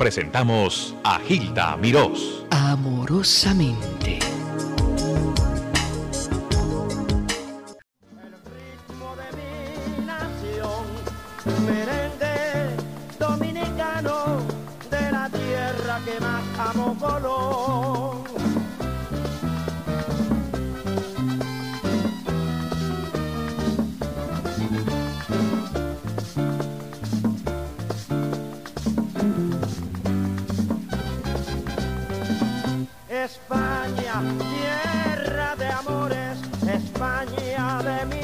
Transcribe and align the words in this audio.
presentamos 0.00 0.94
a 1.04 1.18
Gilda 1.18 1.76
Mirós. 1.76 2.46
Amorosamente. 2.48 4.18
El 8.16 8.32
ritmo 8.48 9.14
de 9.20 9.28
mi 9.36 10.06
nación, 10.06 10.84
merengue 11.66 12.76
dominicano 13.18 14.38
de 14.90 15.12
la 15.12 15.28
tierra 15.28 16.00
que 16.06 16.18
más 16.18 16.44
amo 16.58 16.96
Colón. 16.98 18.09
Tierra 34.38 35.56
de 35.56 35.66
amores, 35.66 36.38
España 36.66 37.82
de 37.82 38.06
mi 38.06 38.20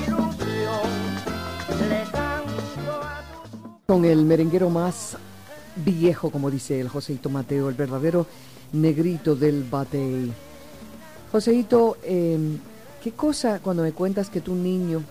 Con 3.86 4.04
el 4.04 4.24
merenguero 4.24 4.68
más 4.68 5.16
viejo, 5.76 6.30
como 6.30 6.50
dice 6.50 6.80
el 6.80 6.88
Joseito 6.88 7.30
Mateo, 7.30 7.68
el 7.68 7.76
verdadero 7.76 8.26
negrito 8.72 9.36
del 9.36 9.62
batey. 9.62 10.32
Joseito, 11.30 11.96
eh, 12.02 12.58
¿qué 13.02 13.12
cosa 13.12 13.60
cuando 13.60 13.82
me 13.82 13.92
cuentas 13.92 14.28
que 14.28 14.40
tu 14.40 14.54
niño 14.54 15.02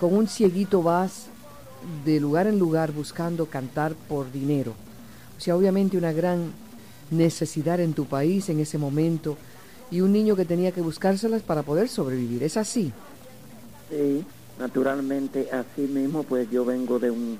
con 0.00 0.16
un 0.16 0.26
cieguito 0.26 0.82
vas 0.82 1.26
de 2.04 2.18
lugar 2.18 2.46
en 2.46 2.58
lugar 2.58 2.92
buscando 2.92 3.46
cantar 3.46 3.94
por 3.94 4.30
dinero? 4.32 4.74
O 5.38 5.40
sea, 5.40 5.56
obviamente 5.56 5.96
una 5.96 6.12
gran 6.12 6.52
necesidad 7.10 7.80
en 7.80 7.92
tu 7.92 8.06
país 8.06 8.48
en 8.48 8.60
ese 8.60 8.78
momento 8.78 9.36
y 9.90 10.00
un 10.00 10.12
niño 10.12 10.36
que 10.36 10.44
tenía 10.44 10.72
que 10.72 10.80
buscárselas 10.80 11.42
para 11.42 11.62
poder 11.62 11.88
sobrevivir. 11.88 12.42
¿Es 12.42 12.56
así? 12.56 12.92
Sí, 13.90 14.24
naturalmente 14.58 15.48
así 15.50 15.82
mismo 15.82 16.22
pues 16.22 16.50
yo 16.50 16.64
vengo 16.64 16.98
de 16.98 17.10
un 17.10 17.38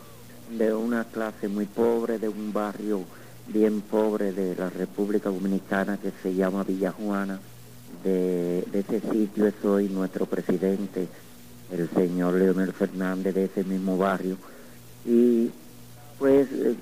de 0.56 0.74
una 0.74 1.04
clase 1.04 1.48
muy 1.48 1.66
pobre, 1.66 2.18
de 2.18 2.28
un 2.28 2.52
barrio 2.52 3.04
bien 3.52 3.80
pobre 3.80 4.32
de 4.32 4.54
la 4.56 4.70
República 4.70 5.30
Dominicana 5.30 5.98
que 5.98 6.12
se 6.22 6.34
llama 6.34 6.64
Villa 6.64 6.92
Juana. 6.92 7.40
De, 8.04 8.60
ese 8.72 9.00
sitio 9.12 9.52
soy 9.60 9.88
nuestro 9.88 10.26
presidente, 10.26 11.08
el 11.70 11.88
señor 11.90 12.34
Leonel 12.34 12.72
Fernández 12.72 13.34
de 13.34 13.44
ese 13.44 13.64
mismo 13.64 13.98
barrio. 13.98 14.36
Y 15.04 15.50
pues 16.18 16.48
eh, 16.52 16.74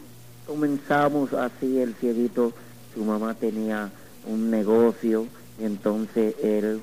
comenzamos 0.47 1.33
así 1.33 1.79
el 1.79 1.95
cieguito, 1.95 2.53
su 2.99 3.05
mamá 3.05 3.35
tenía 3.35 3.93
un 4.27 4.51
negocio 4.51 5.29
entonces 5.61 6.35
él 6.43 6.81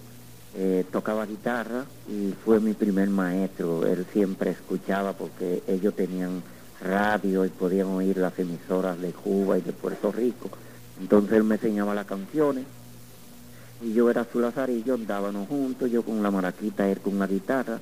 eh, 0.55 0.85
tocaba 0.89 1.25
guitarra 1.25 1.85
y 2.09 2.33
fue 2.43 2.59
mi 2.59 2.73
primer 2.73 3.09
maestro. 3.09 3.85
Él 3.85 4.05
siempre 4.11 4.51
escuchaba 4.51 5.13
porque 5.13 5.63
ellos 5.67 5.93
tenían 5.95 6.43
radio 6.81 7.45
y 7.45 7.49
podían 7.49 7.87
oír 7.87 8.17
las 8.17 8.37
emisoras 8.37 8.99
de 8.99 9.11
Cuba 9.11 9.57
y 9.57 9.61
de 9.61 9.71
Puerto 9.71 10.11
Rico. 10.11 10.49
Entonces 10.99 11.33
él 11.33 11.43
me 11.43 11.55
enseñaba 11.55 11.93
las 11.93 12.05
canciones 12.05 12.65
y 13.81 13.93
yo 13.93 14.09
era 14.09 14.25
su 14.31 14.39
lazarillo, 14.39 14.93
andábamos 14.93 15.47
juntos, 15.47 15.91
yo 15.91 16.03
con 16.03 16.23
la 16.23 16.31
maraquita, 16.31 16.89
él 16.89 16.99
con 16.99 17.19
la 17.19 17.27
guitarra 17.27 17.79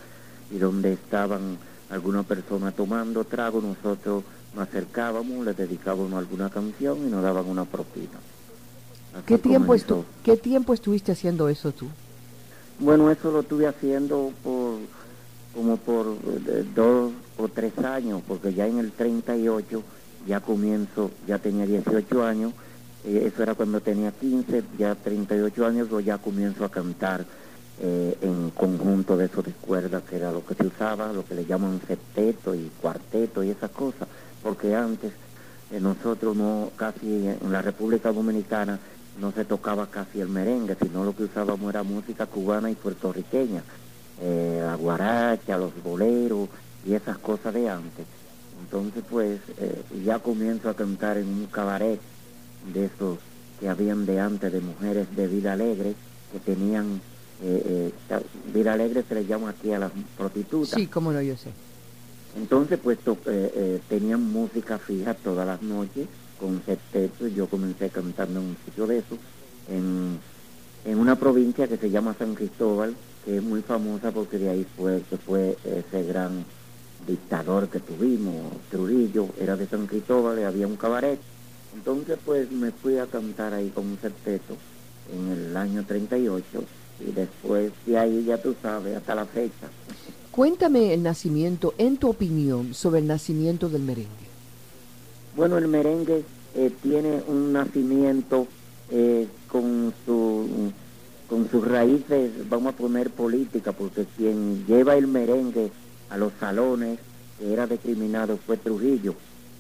y 0.52 0.58
donde 0.58 0.94
estaban 0.94 1.58
algunas 1.90 2.26
personas 2.26 2.76
tomando 2.76 3.24
trago, 3.24 3.62
nosotros 3.62 4.24
nos 4.56 4.68
acercábamos, 4.68 5.46
les 5.46 5.58
dedicábamos 5.58 6.14
alguna 6.14 6.50
canción 6.50 6.98
y 7.08 7.10
nos 7.10 7.24
daban 7.24 7.46
una 7.46 7.66
propina. 7.66 8.20
Así 9.14 9.24
¿Qué 9.26 9.38
tiempo, 9.38 9.76
estu- 9.76 10.04
¿Qué 10.24 10.38
tiempo 10.38 10.74
estuviste 10.74 11.12
haciendo 11.12 11.50
eso 11.50 11.72
tú? 11.72 11.88
Bueno, 12.80 13.10
eso 13.12 13.32
lo 13.32 13.42
estuve 13.42 13.68
haciendo 13.68 14.32
por 14.44 14.80
como 15.54 15.78
por 15.78 16.08
eh, 16.48 16.66
dos 16.76 17.12
o 17.38 17.48
tres 17.48 17.78
años, 17.78 18.24
porque 18.28 18.54
ya 18.56 18.66
en 18.66 18.80
el 18.80 18.92
38 18.92 19.84
ya 20.28 20.40
comienzo, 20.40 21.12
ya 21.28 21.38
tenía 21.38 21.68
18 21.68 22.26
años, 22.26 22.54
eh, 23.06 23.30
eso 23.32 23.44
era 23.44 23.54
cuando 23.54 23.80
tenía 23.80 24.12
15, 24.12 24.64
ya 24.80 24.96
38 24.96 25.66
años, 25.68 25.88
pues 25.92 26.06
ya 26.06 26.18
comienzo 26.18 26.66
a 26.66 26.70
cantar 26.70 27.24
eh, 27.82 28.18
en 28.22 28.50
conjunto 28.50 29.16
de 29.16 29.26
esos 29.26 29.46
de 29.46 29.52
cuerdas, 29.52 30.02
que 30.10 30.16
era 30.16 30.32
lo 30.32 30.44
que 30.44 30.56
se 30.56 30.66
usaba, 30.66 31.14
lo 31.14 31.24
que 31.24 31.36
le 31.36 31.46
llaman 31.46 31.80
septeto 31.88 32.56
y 32.56 32.72
cuarteto 32.82 33.44
y 33.44 33.50
esas 33.52 33.70
cosas, 33.70 34.08
porque 34.44 34.76
antes 34.76 35.14
eh, 35.72 35.80
nosotros 35.80 36.36
no, 36.36 36.70
casi 36.76 37.28
en 37.28 37.52
la 37.52 37.62
República 37.62 38.12
Dominicana 38.12 38.78
no 39.20 39.32
se 39.32 39.46
tocaba 39.46 39.88
casi 39.88 40.20
el 40.20 40.28
merengue, 40.28 40.76
sino 40.80 41.06
lo 41.06 41.16
que 41.16 41.24
usábamos 41.24 41.70
era 41.70 41.84
música 41.84 42.26
cubana 42.26 42.70
y 42.70 42.76
puertorriqueña, 42.76 43.64
eh, 44.22 44.62
la 44.62 44.76
guaracha, 44.76 45.58
los 45.58 45.72
boleros 45.82 46.50
y 46.86 46.94
esas 46.94 47.18
cosas 47.18 47.54
de 47.54 47.70
antes. 47.70 48.06
Entonces 48.62 49.04
pues 49.10 49.40
eh, 49.58 49.84
ya 50.04 50.20
comienzo 50.20 50.70
a 50.70 50.76
cantar 50.76 51.18
en 51.18 51.28
un 51.28 51.46
cabaret 51.48 52.00
de 52.74 52.86
esos 52.86 53.20
que 53.60 53.70
habían 53.70 54.06
de 54.06 54.20
antes 54.20 54.52
de 54.52 54.60
mujeres 54.60 55.16
de 55.16 55.28
vida 55.28 55.54
alegre, 55.54 55.96
que 56.32 56.40
tenían, 56.40 57.02
vida 58.54 58.74
alegre 58.74 59.04
se 59.08 59.16
le 59.16 59.26
llama 59.26 59.50
aquí 59.50 59.72
a 59.72 59.80
las 59.80 59.92
prostitutas. 60.18 60.80
Sí, 60.80 60.88
cómo 60.88 61.12
no, 61.12 61.22
yo 61.22 61.38
sé. 61.38 61.52
Entonces, 62.36 62.80
pues 62.84 63.00
to- 63.04 63.20
eh, 63.28 63.52
eh, 63.56 63.82
tenían 63.88 64.22
música 64.24 64.80
fija 64.80 65.14
todas 65.16 65.48
las 65.48 65.62
noches 65.62 66.08
con 66.38 66.64
septeto. 66.66 67.28
y 67.28 67.34
Yo 67.36 67.48
comencé 67.50 67.90
cantando 67.92 68.40
en 68.42 68.48
un 68.48 68.58
sitio 68.66 68.88
de 68.88 69.00
eso, 69.00 69.18
en, 69.68 70.20
en 70.86 71.00
una 71.00 71.20
provincia 71.20 71.68
que 71.68 71.78
se 71.78 71.90
llama 71.92 72.16
San 72.20 72.36
Cristóbal, 72.36 72.96
que 73.24 73.38
es 73.38 73.44
muy 73.44 73.62
famosa 73.64 74.12
porque 74.12 74.38
de 74.40 74.50
ahí 74.50 74.66
fue 74.76 75.04
que 75.10 75.18
fue 75.20 75.58
ese 75.64 76.04
gran 76.04 76.46
dictador 77.08 77.70
que 77.70 77.80
tuvimos, 77.82 78.54
Trujillo, 78.70 79.30
era 79.40 79.56
de 79.56 79.68
San 79.68 79.88
Cristóbal, 79.88 80.40
y 80.40 80.44
había 80.44 80.68
un 80.68 80.78
cabaret. 80.78 81.20
Entonces, 81.74 82.20
pues 82.26 82.52
me 82.52 82.72
fui 82.72 82.98
a 82.98 83.08
cantar 83.08 83.54
ahí 83.54 83.70
con 83.72 83.88
un 83.88 84.00
septeto 84.02 84.58
en 85.12 85.30
el 85.32 85.58
año 85.58 85.86
38 85.86 86.64
y 87.00 87.12
después 87.12 87.74
de 87.86 87.98
ahí 87.98 88.24
ya 88.26 88.42
tú 88.42 88.56
sabes, 88.62 88.96
hasta 88.98 89.16
la 89.16 89.26
fecha. 89.28 89.70
Cuéntame 90.34 90.96
el 90.96 91.04
nacimiento, 91.04 91.76
en 91.78 91.98
tu 91.98 92.10
opinión, 92.10 92.74
sobre 92.74 93.02
el 93.02 93.06
nacimiento 93.06 93.70
del 93.70 93.84
merengue. 93.84 94.26
Bueno, 95.36 95.60
el 95.60 95.68
merengue 95.68 96.24
eh, 96.56 96.72
tiene 96.82 97.22
un 97.28 97.54
nacimiento 97.54 98.48
eh, 98.90 99.28
con, 99.48 99.94
su, 100.04 100.72
con 101.30 101.52
sus 101.52 101.64
raíces, 101.68 102.32
vamos 102.50 102.74
a 102.74 102.78
poner 102.78 103.12
política, 103.12 103.74
porque 103.74 104.08
quien 104.18 104.66
lleva 104.66 104.96
el 104.96 105.06
merengue 105.06 105.70
a 106.10 106.18
los 106.18 106.34
salones, 106.40 106.98
que 107.38 107.54
era 107.54 107.68
discriminado, 107.68 108.38
fue 108.38 108.58
Trujillo. 108.58 109.14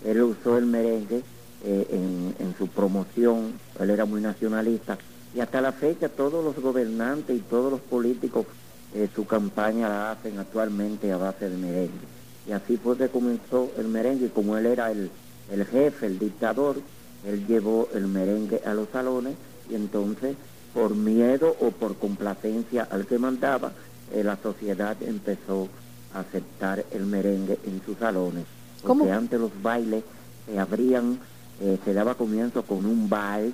Él 0.03 0.23
usó 0.23 0.57
el 0.57 0.65
merengue 0.65 1.21
eh, 1.65 1.87
en, 1.91 2.33
en 2.43 2.55
su 2.57 2.67
promoción, 2.67 3.53
él 3.79 3.91
era 3.91 4.05
muy 4.05 4.21
nacionalista, 4.21 4.97
y 5.35 5.39
hasta 5.39 5.61
la 5.61 5.71
fecha 5.71 6.09
todos 6.09 6.43
los 6.43 6.55
gobernantes 6.55 7.37
y 7.37 7.41
todos 7.41 7.71
los 7.71 7.81
políticos 7.81 8.47
eh, 8.95 9.09
su 9.13 9.25
campaña 9.25 9.89
la 9.89 10.11
hacen 10.11 10.37
actualmente 10.39 11.11
a 11.11 11.17
base 11.17 11.49
de 11.49 11.57
merengue. 11.57 12.07
Y 12.47 12.51
así 12.51 12.77
fue 12.77 12.97
que 12.97 13.09
comenzó 13.09 13.71
el 13.77 13.87
merengue, 13.87 14.27
y 14.27 14.29
como 14.29 14.57
él 14.57 14.65
era 14.65 14.91
el, 14.91 15.09
el 15.51 15.65
jefe, 15.65 16.05
el 16.05 16.19
dictador, 16.19 16.77
él 17.25 17.47
llevó 17.47 17.89
el 17.93 18.07
merengue 18.07 18.61
a 18.65 18.73
los 18.73 18.89
salones 18.89 19.35
y 19.69 19.75
entonces 19.75 20.35
por 20.73 20.95
miedo 20.95 21.55
o 21.61 21.71
por 21.71 21.95
complacencia 21.97 22.87
al 22.89 23.05
que 23.05 23.19
mandaba, 23.19 23.71
eh, 24.11 24.23
la 24.23 24.37
sociedad 24.37 24.97
empezó 25.01 25.69
a 26.13 26.21
aceptar 26.21 26.83
el 26.91 27.05
merengue 27.05 27.59
en 27.65 27.81
sus 27.85 27.97
salones. 27.97 28.45
Porque 28.81 29.11
antes 29.11 29.39
los 29.39 29.51
bailes 29.61 30.03
se 30.45 30.59
abrían, 30.59 31.19
eh, 31.61 31.77
se 31.85 31.93
daba 31.93 32.15
comienzo 32.15 32.63
con 32.63 32.85
un 32.85 33.07
baile, 33.07 33.53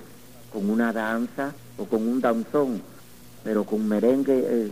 con 0.52 0.68
una 0.68 0.92
danza 0.92 1.52
o 1.78 1.84
con 1.84 2.08
un 2.08 2.20
danzón, 2.20 2.82
pero 3.44 3.64
con 3.64 3.86
merengue 3.86 4.44
eh, 4.44 4.70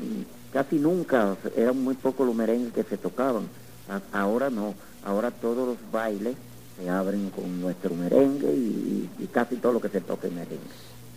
casi 0.52 0.76
nunca, 0.76 1.36
eran 1.56 1.82
muy 1.82 1.94
pocos 1.94 2.26
los 2.26 2.34
merengues 2.34 2.72
que 2.72 2.82
se 2.84 2.96
tocaban. 2.98 3.44
A- 3.88 4.00
ahora 4.20 4.50
no, 4.50 4.74
ahora 5.04 5.30
todos 5.30 5.66
los 5.68 5.76
bailes 5.92 6.36
se 6.78 6.88
abren 6.88 7.30
con 7.30 7.60
nuestro 7.60 7.94
merengue 7.94 8.52
y, 8.52 9.08
y 9.18 9.26
casi 9.26 9.56
todo 9.56 9.72
lo 9.74 9.80
que 9.80 9.88
se 9.88 10.00
toque 10.00 10.28
merengue. 10.28 10.58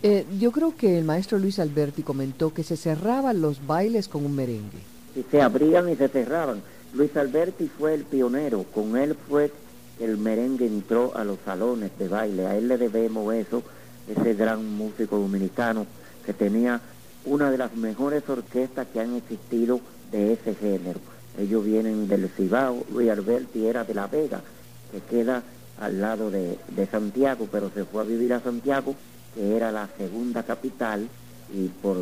Eh, 0.02 0.26
yo 0.40 0.50
creo 0.50 0.74
que 0.76 0.98
el 0.98 1.04
maestro 1.04 1.38
Luis 1.38 1.58
Alberti 1.60 2.02
comentó 2.02 2.52
que 2.52 2.64
se 2.64 2.76
cerraban 2.76 3.40
los 3.40 3.64
bailes 3.66 4.08
con 4.08 4.24
un 4.26 4.34
merengue. 4.34 4.80
y 5.14 5.22
se 5.30 5.40
abrían 5.42 5.88
y 5.88 5.94
se 5.96 6.08
cerraban. 6.08 6.60
Luis 6.94 7.16
Alberti 7.16 7.68
fue 7.68 7.94
el 7.94 8.04
pionero, 8.04 8.64
con 8.74 8.96
él 8.96 9.14
fue 9.28 9.52
que 9.98 10.04
el 10.04 10.18
merengue 10.18 10.66
entró 10.66 11.16
a 11.16 11.22
los 11.24 11.38
salones 11.44 11.90
de 11.98 12.08
baile, 12.08 12.46
a 12.46 12.56
él 12.56 12.66
le 12.68 12.76
debemos 12.78 13.32
eso, 13.34 13.62
ese 14.08 14.34
gran 14.34 14.66
músico 14.76 15.16
dominicano 15.18 15.86
que 16.26 16.32
tenía 16.32 16.80
una 17.24 17.50
de 17.50 17.58
las 17.58 17.74
mejores 17.74 18.28
orquestas 18.28 18.86
que 18.92 19.00
han 19.00 19.14
existido 19.16 19.80
de 20.10 20.32
ese 20.34 20.54
género. 20.54 21.00
Ellos 21.38 21.64
vienen 21.64 22.08
del 22.08 22.28
Cibao, 22.28 22.84
Luis 22.92 23.10
Alberti 23.10 23.66
era 23.66 23.84
de 23.84 23.94
La 23.94 24.06
Vega, 24.06 24.42
que 24.90 25.00
queda 25.00 25.42
al 25.80 26.00
lado 26.00 26.30
de, 26.30 26.58
de 26.76 26.86
Santiago, 26.86 27.48
pero 27.50 27.70
se 27.70 27.84
fue 27.84 28.02
a 28.02 28.04
vivir 28.04 28.32
a 28.34 28.40
Santiago, 28.40 28.94
que 29.34 29.56
era 29.56 29.72
la 29.72 29.88
segunda 29.96 30.42
capital, 30.42 31.08
y 31.54 31.68
por 31.68 31.96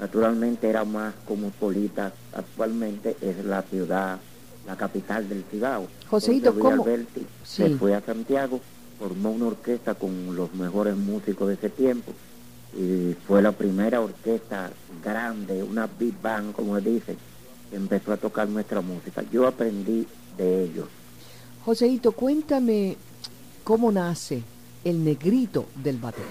naturalmente 0.00 0.68
era 0.68 0.84
más 0.84 1.14
cosmopolita 1.26 2.12
actualmente, 2.32 3.16
es 3.20 3.44
la 3.44 3.62
ciudad, 3.62 4.18
la 4.66 4.76
capital 4.76 5.28
del 5.28 5.44
Cibao. 5.50 5.86
Luis 6.10 6.42
¿cómo? 6.62 6.82
Alberti 6.82 7.20
Sí. 7.44 7.62
se 7.62 7.70
fue 7.76 7.94
a 7.94 8.00
Santiago, 8.00 8.60
formó 8.98 9.32
una 9.32 9.46
orquesta 9.46 9.94
con 9.94 10.34
los 10.34 10.54
mejores 10.54 10.96
músicos 10.96 11.48
de 11.48 11.54
ese 11.54 11.68
tiempo, 11.68 12.12
y 12.74 13.14
fue 13.26 13.42
la 13.42 13.52
primera 13.52 14.00
orquesta 14.00 14.70
grande, 15.04 15.62
una 15.62 15.86
big 15.86 16.14
band, 16.20 16.54
como 16.54 16.80
dicen, 16.80 17.16
que 17.70 17.76
empezó 17.76 18.12
a 18.12 18.16
tocar 18.16 18.48
nuestra 18.48 18.80
música. 18.80 19.22
Yo 19.30 19.46
aprendí 19.46 20.06
de 20.36 20.64
ellos. 20.64 20.88
Joseito, 21.64 22.12
cuéntame 22.12 22.96
cómo 23.62 23.92
nace 23.92 24.42
el 24.84 25.04
negrito 25.04 25.66
del 25.82 25.98
batey. 25.98 26.24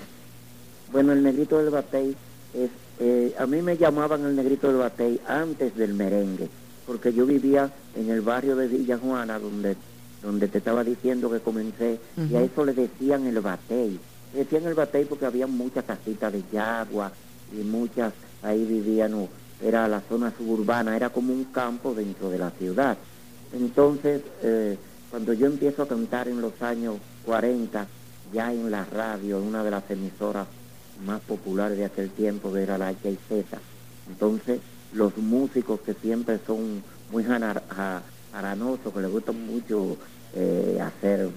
Bueno, 0.92 1.14
el 1.14 1.24
negrito 1.24 1.58
del 1.60 1.70
batey 1.70 2.16
es, 2.54 2.70
eh, 3.00 3.34
a 3.40 3.46
mí 3.46 3.62
me 3.62 3.78
llamaban 3.78 4.26
el 4.26 4.36
negrito 4.36 4.68
del 4.68 4.78
batey 4.78 5.22
antes 5.28 5.76
del 5.76 5.94
merengue, 5.94 6.50
porque 6.86 7.14
yo 7.14 7.26
vivía 7.26 7.72
en 7.96 8.10
el 8.10 8.22
barrio 8.22 8.56
de 8.56 8.68
Villa 8.68 8.98
Juana, 8.98 9.40
donde, 9.40 9.78
donde 10.22 10.48
te 10.48 10.58
estaba 10.58 10.84
diciendo 10.84 11.32
que 11.32 11.40
comencé, 11.40 12.00
y 12.30 12.36
a 12.36 12.42
eso 12.42 12.66
le 12.66 12.74
decían 12.74 13.26
el 13.26 13.40
batey. 13.40 14.00
Decían 14.34 14.66
el 14.66 14.74
batey 14.74 15.06
porque 15.06 15.26
había 15.26 15.48
muchas 15.48 15.84
casitas 15.86 16.32
de 16.32 16.44
yagua 16.52 17.12
y 17.52 17.64
muchas, 17.64 18.14
ahí 18.42 18.64
vivían, 18.64 19.28
era 19.62 19.88
la 19.88 20.02
zona 20.02 20.34
suburbana, 20.36 20.96
era 20.96 21.10
como 21.10 21.34
un 21.34 21.46
campo 21.46 21.94
dentro 21.94 22.30
de 22.30 22.38
la 22.38 22.50
ciudad. 22.52 22.98
Entonces, 23.54 24.22
eh, 24.42 24.78
cuando 25.10 25.34
yo 25.34 25.48
empiezo 25.48 25.84
a 25.84 25.88
cantar 25.88 26.28
en 26.30 26.40
los 26.42 26.62
años 26.62 26.96
40, 27.26 27.88
ya 28.34 28.54
en 28.54 28.72
la 28.72 28.86
radio, 28.86 29.40
en 29.40 29.48
una 29.48 29.64
de 29.64 29.72
las 29.72 29.90
emisoras 29.92 30.48
más 31.06 31.20
populares 31.22 31.78
de 31.78 31.86
aquel 31.86 32.12
tiempo, 32.12 32.54
que 32.54 32.64
era 32.64 32.78
la 32.78 32.92
HIZ, 32.92 33.46
entonces 34.08 34.62
los 34.94 35.18
músicos 35.18 35.82
que 35.82 35.94
siempre 35.94 36.40
son 36.46 36.84
muy 37.12 37.24
jaranosos, 37.24 38.94
que 38.94 39.02
les 39.02 39.12
gusta 39.12 39.32
mucho 39.32 39.98
eh, 40.34 40.80
hacer, 40.82 41.30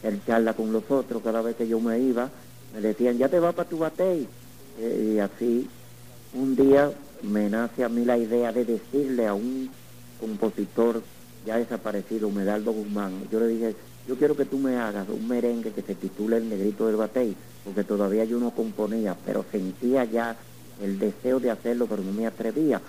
hacer 0.00 0.24
charla 0.24 0.54
con 0.54 0.72
los 0.72 0.90
otros, 0.90 1.22
cada 1.22 1.42
vez 1.42 1.56
que 1.56 1.68
yo 1.68 1.78
me 1.80 1.98
iba, 1.98 2.28
me 2.74 2.80
decían, 2.80 3.18
ya 3.18 3.28
te 3.28 3.38
vas 3.38 3.54
para 3.54 3.68
tu 3.68 3.78
batey. 3.78 4.26
Eh, 4.78 5.12
y 5.14 5.18
así, 5.18 5.68
un 6.34 6.56
día 6.56 6.90
me 7.22 7.50
nace 7.50 7.84
a 7.84 7.88
mí 7.88 8.04
la 8.04 8.16
idea 8.16 8.52
de 8.52 8.64
decirle 8.64 9.26
a 9.26 9.34
un 9.34 9.70
compositor 10.18 11.02
ya 11.44 11.56
desaparecido, 11.56 12.30
Medaldo 12.30 12.72
Guzmán, 12.72 13.12
yo 13.30 13.40
le 13.40 13.48
dije, 13.48 13.76
yo 14.06 14.16
quiero 14.16 14.36
que 14.36 14.44
tú 14.44 14.58
me 14.58 14.76
hagas 14.76 15.08
un 15.08 15.26
merengue 15.28 15.72
que 15.72 15.82
se 15.82 15.94
titule 15.94 16.38
El 16.38 16.48
Negrito 16.48 16.86
del 16.86 16.96
Batey, 16.96 17.34
porque 17.64 17.84
todavía 17.84 18.24
yo 18.24 18.38
no 18.38 18.50
componía, 18.50 19.16
pero 19.24 19.44
sentía 19.50 20.04
ya 20.04 20.36
el 20.82 20.98
deseo 20.98 21.40
de 21.40 21.50
hacerlo, 21.50 21.86
pero 21.86 22.02
no 22.02 22.12
me 22.12 22.26
atrevía. 22.26 22.80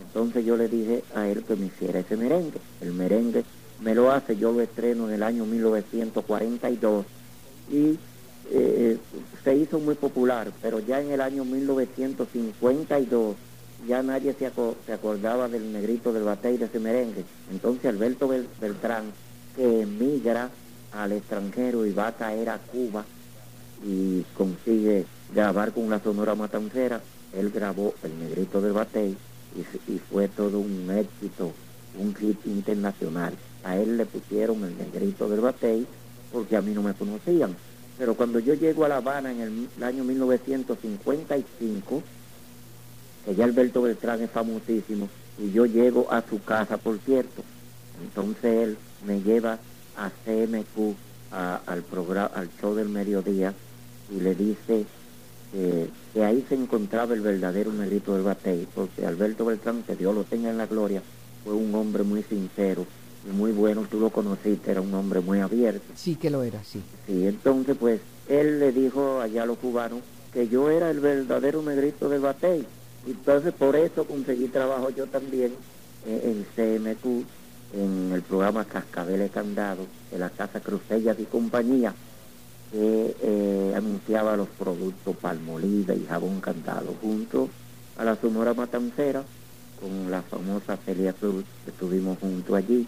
Entonces 0.00 0.44
yo 0.44 0.56
le 0.56 0.68
dije 0.68 1.04
a 1.14 1.28
él 1.28 1.44
que 1.44 1.56
me 1.56 1.66
hiciera 1.66 2.00
ese 2.00 2.16
merengue. 2.16 2.58
El 2.80 2.92
merengue 2.92 3.44
me 3.82 3.94
lo 3.94 4.10
hace, 4.12 4.36
yo 4.36 4.52
lo 4.52 4.60
estreno 4.60 5.08
en 5.08 5.14
el 5.14 5.22
año 5.22 5.46
1942 5.46 7.06
y 7.72 7.98
eh, 8.52 8.98
se 9.44 9.56
hizo 9.56 9.78
muy 9.78 9.94
popular, 9.94 10.50
pero 10.60 10.80
ya 10.80 11.00
en 11.00 11.10
el 11.12 11.20
año 11.20 11.44
1952 11.44 13.36
ya 13.88 14.02
nadie 14.02 14.34
se, 14.34 14.46
aco- 14.46 14.76
se 14.86 14.92
acordaba 14.92 15.48
del 15.48 15.72
negrito 15.72 16.12
del 16.12 16.24
batey 16.24 16.56
de 16.58 16.66
ese 16.66 16.78
merengue. 16.78 17.24
Entonces 17.50 17.86
Alberto 17.86 18.28
Bel- 18.28 18.46
Beltrán, 18.60 19.04
que 19.56 19.82
emigra 19.82 20.50
al 20.92 21.12
extranjero 21.12 21.86
y 21.86 21.92
va 21.92 22.08
a 22.08 22.12
caer 22.16 22.50
a 22.50 22.58
Cuba 22.58 23.04
y 23.86 24.22
consigue 24.36 25.06
grabar 25.32 25.72
con 25.72 25.88
la 25.88 26.00
Sonora 26.00 26.34
Matancera, 26.34 27.00
él 27.32 27.50
grabó 27.50 27.94
El 28.02 28.18
Negrito 28.18 28.60
del 28.60 28.72
Batey 28.72 29.16
y, 29.56 29.92
y 29.92 29.98
fue 29.98 30.28
todo 30.28 30.58
un 30.58 30.90
éxito, 30.90 31.52
un 31.98 32.14
hit 32.16 32.44
internacional. 32.46 33.32
A 33.64 33.76
él 33.76 33.96
le 33.96 34.06
pusieron 34.06 34.64
El 34.64 34.76
Negrito 34.78 35.28
del 35.28 35.40
Batey 35.40 35.86
porque 36.32 36.56
a 36.56 36.62
mí 36.62 36.72
no 36.72 36.82
me 36.82 36.94
conocían. 36.94 37.54
Pero 37.98 38.14
cuando 38.14 38.38
yo 38.38 38.54
llego 38.54 38.84
a 38.84 38.88
La 38.88 38.96
Habana 38.96 39.30
en 39.30 39.40
el, 39.40 39.68
año 39.82 40.04
1955, 40.04 42.02
que 43.24 43.34
ya 43.34 43.44
Alberto 43.44 43.82
Beltrán 43.82 44.22
es 44.22 44.30
famosísimo, 44.30 45.10
y 45.38 45.52
yo 45.52 45.66
llego 45.66 46.10
a 46.10 46.22
su 46.22 46.42
casa, 46.42 46.78
por 46.78 46.98
cierto. 46.98 47.42
Entonces 48.02 48.68
él 48.68 48.78
me 49.06 49.20
lleva 49.20 49.58
a 49.96 50.10
CMQ, 50.24 50.94
al, 51.30 51.82
programa, 51.82 52.30
al 52.34 52.48
show 52.60 52.74
del 52.74 52.88
mediodía, 52.88 53.52
y 54.10 54.20
le 54.20 54.34
dice 54.34 54.86
que, 55.52 55.90
que 56.14 56.24
ahí 56.24 56.42
se 56.48 56.54
encontraba 56.54 57.12
el 57.14 57.20
verdadero 57.20 57.72
negrito 57.72 58.14
del 58.14 58.22
batey, 58.22 58.66
porque 58.74 59.04
Alberto 59.04 59.44
Beltrán, 59.44 59.82
que 59.82 59.94
Dios 59.94 60.14
lo 60.14 60.24
tenga 60.24 60.48
en 60.48 60.56
la 60.56 60.66
gloria, 60.66 61.02
fue 61.44 61.52
un 61.52 61.74
hombre 61.74 62.02
muy 62.02 62.22
sincero 62.22 62.86
muy 63.24 63.52
bueno, 63.52 63.86
tú 63.90 64.00
lo 64.00 64.10
conociste, 64.10 64.70
era 64.70 64.80
un 64.80 64.92
hombre 64.94 65.20
muy 65.20 65.40
abierto. 65.40 65.92
Sí 65.94 66.16
que 66.16 66.30
lo 66.30 66.42
era, 66.42 66.62
sí. 66.64 66.82
Sí, 67.06 67.26
entonces 67.26 67.76
pues 67.78 68.00
él 68.28 68.60
le 68.60 68.72
dijo 68.72 69.20
allá 69.20 69.42
a 69.42 69.46
los 69.46 69.58
cubanos 69.58 70.00
que 70.32 70.48
yo 70.48 70.70
era 70.70 70.90
el 70.90 71.00
verdadero 71.00 71.62
negrito 71.62 72.08
del 72.08 72.20
batey. 72.20 72.64
Entonces 73.06 73.52
por 73.52 73.76
eso 73.76 74.04
conseguí 74.04 74.48
trabajo 74.48 74.90
yo 74.90 75.06
también 75.06 75.52
eh, 76.06 76.22
en 76.24 76.44
CMQ, 76.54 77.24
en 77.74 78.12
el 78.12 78.22
programa 78.22 78.64
Cascabeles 78.64 79.30
Candado, 79.30 79.86
de 80.10 80.18
la 80.18 80.30
Casa 80.30 80.60
Crucellas 80.60 81.18
y 81.18 81.24
compañía, 81.24 81.94
que 82.70 83.16
eh, 83.20 83.74
anunciaba 83.76 84.36
los 84.36 84.48
productos 84.48 85.16
Palmolive 85.16 85.96
y 85.96 86.06
Jabón 86.06 86.40
Candado, 86.40 86.94
junto 87.00 87.48
a 87.96 88.04
la 88.04 88.16
Sonora 88.16 88.54
Matancera, 88.54 89.24
con 89.80 90.10
la 90.10 90.22
famosa 90.22 90.76
Celia 90.76 91.12
Cruz, 91.12 91.44
que 91.64 91.70
estuvimos 91.70 92.18
junto 92.18 92.54
allí, 92.54 92.86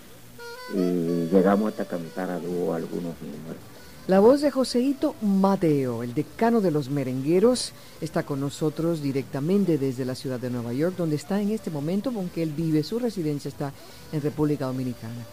y 0.75 1.29
llegamos 1.33 1.71
hasta 1.73 1.85
cantar 1.85 2.31
a 2.31 2.39
dúo 2.39 2.75
algunos 2.75 3.15
números. 3.21 3.73
La 4.09 4.19
voz 4.19 4.41
de 4.41 4.51
Joseito 4.51 5.15
Mateo, 5.23 6.03
el 6.03 6.13
decano 6.13 6.61
de 6.61 6.73
los 6.73 6.91
merengueros, 6.91 7.73
está 8.01 8.25
con 8.25 8.41
nosotros 8.41 9.01
directamente 9.01 9.79
desde 9.79 10.05
la 10.05 10.17
ciudad 10.17 10.41
de 10.41 10.51
Nueva 10.51 10.73
York, 10.73 10.97
donde 10.97 11.15
está 11.15 11.41
en 11.41 11.51
este 11.51 11.71
momento, 11.71 12.13
aunque 12.15 12.43
él 12.43 12.51
vive, 12.51 12.83
su 12.83 12.99
residencia 12.99 13.49
está 13.49 13.73
en 14.11 14.21
República 14.21 14.67
Dominicana. 14.67 15.25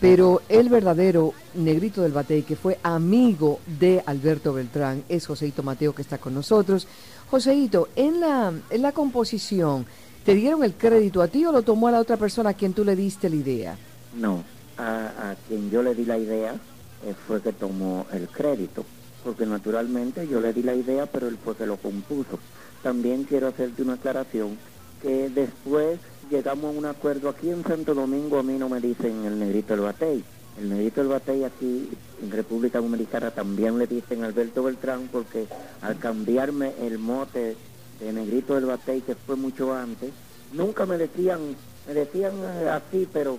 Pero 0.00 0.40
el 0.48 0.68
verdadero 0.68 1.34
negrito 1.54 2.02
del 2.02 2.12
batey, 2.12 2.42
que 2.42 2.54
fue 2.54 2.78
amigo 2.84 3.58
de 3.66 4.02
Alberto 4.06 4.52
Beltrán, 4.52 5.02
es 5.08 5.26
Joseito 5.26 5.64
Mateo, 5.64 5.92
que 5.92 6.02
está 6.02 6.18
con 6.18 6.32
nosotros. 6.32 6.86
Joseito, 7.28 7.88
en 7.96 8.20
la, 8.20 8.52
en 8.70 8.82
la 8.82 8.92
composición, 8.92 9.84
¿te 10.24 10.36
dieron 10.36 10.62
el 10.62 10.74
crédito 10.74 11.22
a 11.22 11.28
ti 11.28 11.44
o 11.44 11.50
lo 11.50 11.62
tomó 11.62 11.88
a 11.88 11.90
la 11.90 12.00
otra 12.00 12.16
persona 12.16 12.50
a 12.50 12.54
quien 12.54 12.72
tú 12.72 12.84
le 12.84 12.94
diste 12.94 13.28
la 13.28 13.36
idea? 13.36 13.78
No, 14.14 14.44
a, 14.76 15.30
a 15.30 15.36
quien 15.46 15.70
yo 15.70 15.82
le 15.82 15.94
di 15.94 16.04
la 16.04 16.18
idea 16.18 16.54
eh, 17.04 17.14
fue 17.26 17.40
que 17.40 17.52
tomó 17.52 18.06
el 18.12 18.28
crédito, 18.28 18.84
porque 19.24 19.46
naturalmente 19.46 20.26
yo 20.28 20.40
le 20.40 20.52
di 20.52 20.62
la 20.62 20.74
idea, 20.74 21.06
pero 21.06 21.28
él 21.28 21.38
fue 21.42 21.56
que 21.56 21.66
lo 21.66 21.76
compuso. 21.76 22.38
También 22.82 23.24
quiero 23.24 23.48
hacerte 23.48 23.82
una 23.82 23.94
aclaración, 23.94 24.58
que 25.00 25.30
después 25.30 25.98
llegamos 26.30 26.74
a 26.74 26.78
un 26.78 26.86
acuerdo 26.86 27.28
aquí 27.28 27.50
en 27.50 27.64
Santo 27.64 27.94
Domingo, 27.94 28.38
a 28.38 28.42
mí 28.42 28.58
no 28.58 28.68
me 28.68 28.80
dicen 28.80 29.24
el 29.24 29.38
negrito 29.38 29.74
del 29.74 29.82
batey. 29.82 30.24
El 30.58 30.68
negrito 30.68 31.00
del 31.00 31.08
batey 31.08 31.44
aquí 31.44 31.88
en 32.22 32.30
República 32.30 32.80
Dominicana 32.80 33.30
también 33.30 33.78
le 33.78 33.86
dicen 33.86 34.24
Alberto 34.24 34.62
Beltrán, 34.62 35.08
porque 35.10 35.46
al 35.80 35.98
cambiarme 35.98 36.74
el 36.82 36.98
mote 36.98 37.56
de 38.00 38.12
negrito 38.12 38.54
del 38.54 38.66
batey, 38.66 39.00
que 39.00 39.14
fue 39.14 39.36
mucho 39.36 39.74
antes, 39.74 40.10
nunca 40.52 40.84
me 40.84 40.98
decían, 40.98 41.56
me 41.86 41.94
decían 41.94 42.32
eh, 42.42 42.68
así, 42.68 43.08
pero 43.10 43.38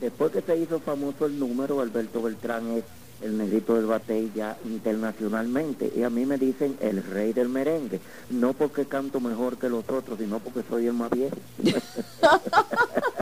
Después 0.00 0.32
que 0.32 0.42
se 0.42 0.56
hizo 0.56 0.80
famoso 0.80 1.26
el 1.26 1.38
número, 1.38 1.80
Alberto 1.80 2.22
Beltrán 2.22 2.68
es 2.72 2.84
el 3.22 3.38
negrito 3.38 3.74
del 3.74 3.86
batey 3.86 4.30
ya 4.34 4.56
internacionalmente. 4.64 5.92
Y 5.94 6.02
a 6.02 6.10
mí 6.10 6.26
me 6.26 6.36
dicen 6.36 6.76
el 6.80 7.02
rey 7.02 7.32
del 7.32 7.48
merengue. 7.48 8.00
No 8.30 8.52
porque 8.52 8.86
canto 8.86 9.20
mejor 9.20 9.56
que 9.56 9.68
los 9.68 9.88
otros, 9.88 10.18
sino 10.18 10.38
porque 10.38 10.62
soy 10.68 10.86
el 10.86 10.92
más 10.92 11.10
viejo. 11.10 11.36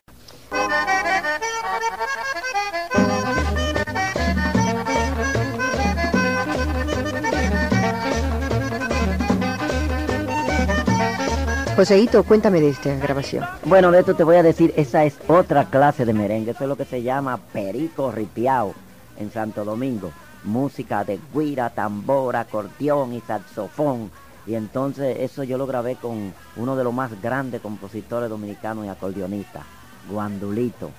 Joseito, 11.76 12.23
cuéntame 12.23 12.61
de 12.61 12.69
esta 12.69 12.95
grabación. 12.95 13.45
Bueno, 13.64 13.90
de 13.90 13.99
esto 13.99 14.14
te 14.14 14.23
voy 14.23 14.37
a 14.37 14.45
decir, 14.45 14.73
esa 14.76 15.04
es 15.04 15.16
otra 15.26 15.64
clase 15.64 16.04
de 16.04 16.14
merengue. 16.14 16.52
Eso 16.52 16.62
es 16.62 16.69
lo 16.69 16.76
que 16.76 16.85
se 16.85 17.02
llama 17.02 17.37
perico 17.52 18.12
ripiao 18.12 18.73
en 19.19 19.33
Santo 19.33 19.64
Domingo. 19.64 20.12
Música 20.45 21.02
de 21.02 21.19
guira, 21.35 21.71
tambora, 21.71 22.38
acordeón 22.40 23.14
y 23.14 23.21
saxofón. 23.23 24.12
Y 24.47 24.54
entonces 24.54 25.16
eso 25.19 25.43
yo 25.43 25.59
lo 25.59 25.66
grabé 25.66 25.97
con 25.97 26.33
uno 26.57 26.76
de 26.76 26.85
los 26.85 26.95
más 26.95 27.21
grandes 27.21 27.61
compositores 27.61 28.31
dominicanos 28.31 28.87
y 28.87 28.88
acordeonistas, 28.88 29.64
Guandulito. 30.09 30.90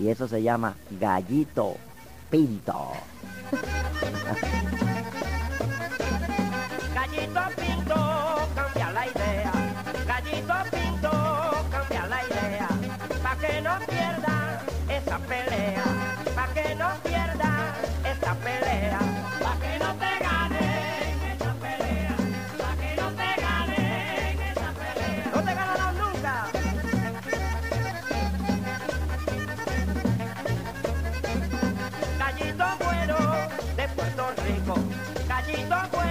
Y 0.00 0.08
eso 0.08 0.26
se 0.26 0.42
llama 0.42 0.74
Gallito. 0.98 1.76
Pinto. 2.28 2.90
Gallito 6.94 7.40
Pinto, 7.54 7.75
esa 15.16 15.26
pelea. 15.26 15.84
Pa' 16.34 16.48
que 16.52 16.74
no 16.74 16.88
pierda 17.02 17.74
esa 18.04 18.34
pelea. 18.34 18.98
Pa' 19.42 19.56
que 19.60 19.78
no 19.78 19.94
te 19.94 20.24
ganen 20.24 21.20
esa 21.32 21.52
pelea. 21.54 22.16
Pa' 22.58 22.76
que 22.80 22.96
no 23.00 23.08
te 23.20 23.28
ganen 23.40 24.40
esa 24.50 24.70
pelea. 24.80 25.30
No 25.34 25.42
te 25.42 25.54
ganarán 25.54 25.98
nunca. 25.98 26.34
Gallito 32.18 32.66
bueno 32.84 33.16
de 33.76 33.88
Puerto 33.88 34.24
Rico, 34.44 34.74
gallito 35.28 36.05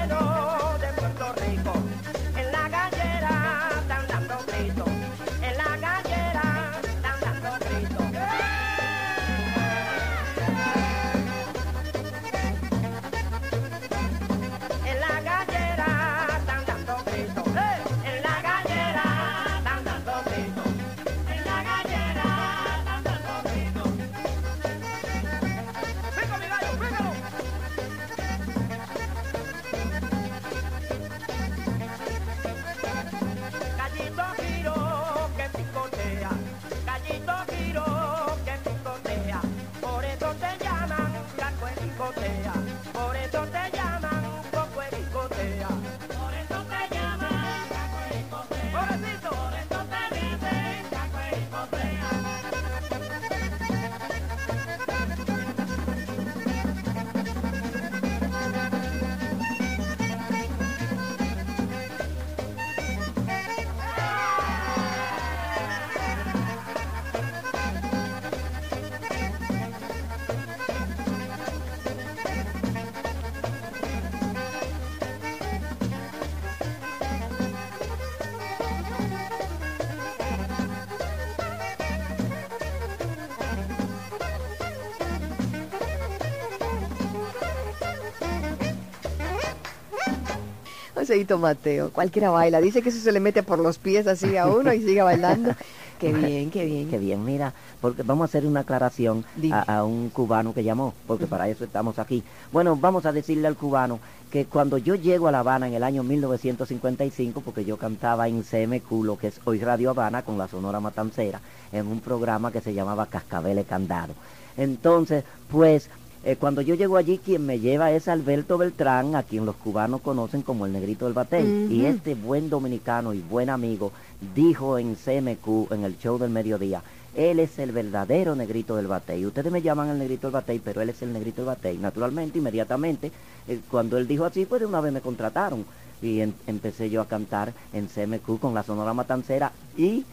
Mateo, 91.39 91.91
cualquiera 91.91 92.29
baila. 92.29 92.61
Dice 92.61 92.81
que 92.81 92.89
eso 92.89 92.99
se 92.99 93.11
le 93.11 93.19
mete 93.19 93.43
por 93.43 93.59
los 93.59 93.77
pies 93.77 94.07
así 94.07 94.37
a 94.37 94.47
uno 94.47 94.73
y 94.73 94.81
sigue 94.81 95.01
bailando. 95.01 95.55
Qué 95.99 96.11
bien, 96.11 96.51
qué 96.51 96.65
bien. 96.65 96.89
Qué 96.89 96.97
bien, 96.97 97.23
mira, 97.23 97.53
porque 97.81 98.03
vamos 98.03 98.23
a 98.23 98.25
hacer 98.25 98.45
una 98.45 98.61
aclaración 98.61 99.25
a 99.51 99.83
un 99.83 100.09
cubano 100.09 100.53
que 100.53 100.63
llamó, 100.63 100.93
porque 101.07 101.25
para 101.25 101.47
eso 101.47 101.63
estamos 101.63 101.99
aquí. 101.99 102.23
Bueno, 102.51 102.75
vamos 102.75 103.05
a 103.05 103.11
decirle 103.11 103.47
al 103.47 103.55
cubano 103.55 103.99
que 104.29 104.45
cuando 104.45 104.77
yo 104.77 104.95
llego 104.95 105.27
a 105.27 105.31
La 105.31 105.39
Habana 105.39 105.67
en 105.67 105.73
el 105.73 105.83
año 105.83 106.03
1955, 106.03 107.41
porque 107.41 107.63
yo 107.63 107.77
cantaba 107.77 108.27
en 108.27 108.43
CMQ, 108.43 108.91
lo 109.03 109.17
que 109.17 109.27
es 109.27 109.39
hoy 109.45 109.59
Radio 109.59 109.91
Habana, 109.91 110.23
con 110.23 110.37
la 110.37 110.47
Sonora 110.47 110.79
Matancera, 110.79 111.39
en 111.71 111.87
un 111.87 112.01
programa 112.01 112.51
que 112.51 112.61
se 112.61 112.73
llamaba 112.73 113.05
Cascabeles 113.05 113.65
Candado. 113.65 114.13
Entonces, 114.57 115.23
pues, 115.49 115.89
eh, 116.25 116.35
cuando 116.37 116.61
yo 116.61 116.73
llego 116.75 116.97
allí, 116.97 117.19
quien 117.19 117.45
me 117.45 117.59
lleva 117.59 117.91
es 117.91 118.07
Alberto 118.07 118.57
Beltrán, 118.57 119.15
a 119.15 119.21
quien 119.23 119.45
los 119.45 119.55
cubanos 119.55 120.01
conocen 120.01 120.41
como 120.41 120.65
el 120.65 120.73
negrito 120.73 121.05
del 121.05 121.13
batey. 121.13 121.67
Y 121.69 121.85
este 121.85 122.15
buen 122.15 122.49
dominicano 122.49 123.13
y 123.13 123.19
buen 123.19 123.49
amigo 123.49 123.91
dijo 124.33 124.79
en 124.79 124.95
CMQ, 124.95 125.71
en 125.71 125.83
el 125.83 125.97
show 125.99 126.17
del 126.17 126.31
mediodía, 126.31 126.81
él 127.15 127.39
es 127.39 127.59
el 127.59 127.71
verdadero 127.71 128.35
negrito 128.35 128.75
del 128.75 128.87
batey. 128.87 129.25
Ustedes 129.25 129.51
me 129.51 129.61
llaman 129.61 129.89
el 129.89 129.99
negrito 129.99 130.27
del 130.27 130.33
batey, 130.33 130.59
pero 130.59 130.81
él 130.81 130.89
es 130.89 131.01
el 131.03 131.13
negrito 131.13 131.41
del 131.43 131.47
batey. 131.47 131.77
Naturalmente, 131.77 132.39
inmediatamente, 132.39 133.11
eh, 133.47 133.59
cuando 133.69 133.97
él 133.97 134.07
dijo 134.07 134.25
así, 134.25 134.45
pues 134.45 134.61
de 134.61 134.65
una 134.67 134.81
vez 134.81 134.91
me 134.91 135.01
contrataron. 135.01 135.63
Y 136.01 136.21
em- 136.21 136.33
empecé 136.47 136.89
yo 136.89 137.01
a 137.01 137.07
cantar 137.07 137.53
en 137.71 137.87
CMQ 137.87 138.39
con 138.39 138.53
la 138.53 138.63
Sonora 138.63 138.93
Matancera 138.93 139.51
y 139.77 140.03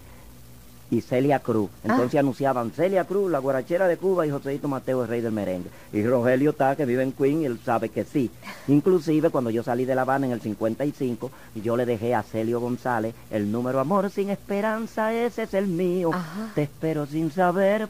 y 0.92 1.00
Celia 1.00 1.38
Cruz. 1.38 1.70
Entonces 1.82 2.20
anunciaban 2.20 2.70
Celia 2.70 3.04
Cruz, 3.04 3.30
la 3.30 3.38
guarachera 3.38 3.88
de 3.88 3.96
Cuba 3.96 4.26
y 4.26 4.30
Joséito 4.30 4.68
Mateo, 4.68 5.02
el 5.02 5.08
rey 5.08 5.22
del 5.22 5.32
merengue. 5.32 5.70
Y 5.90 6.04
Rogelio 6.04 6.50
está, 6.50 6.76
que 6.76 6.84
vive 6.84 7.02
en 7.02 7.12
Queen, 7.12 7.40
y 7.40 7.46
él 7.46 7.58
sabe 7.64 7.88
que 7.88 8.04
sí. 8.04 8.30
Inclusive 8.68 9.30
cuando 9.30 9.48
yo 9.48 9.62
salí 9.62 9.86
de 9.86 9.94
La 9.94 10.02
Habana 10.02 10.26
en 10.26 10.32
el 10.32 10.42
55, 10.42 11.30
yo 11.54 11.78
le 11.78 11.86
dejé 11.86 12.14
a 12.14 12.22
Celio 12.22 12.60
González 12.60 13.14
el 13.30 13.50
número 13.50 13.80
Amor 13.80 14.10
sin 14.10 14.28
esperanza, 14.28 15.14
ese 15.14 15.44
es 15.44 15.54
el 15.54 15.66
mío. 15.66 16.10
Ajá. 16.12 16.52
Te 16.54 16.64
espero 16.64 17.06
sin 17.06 17.30
saber 17.30 17.88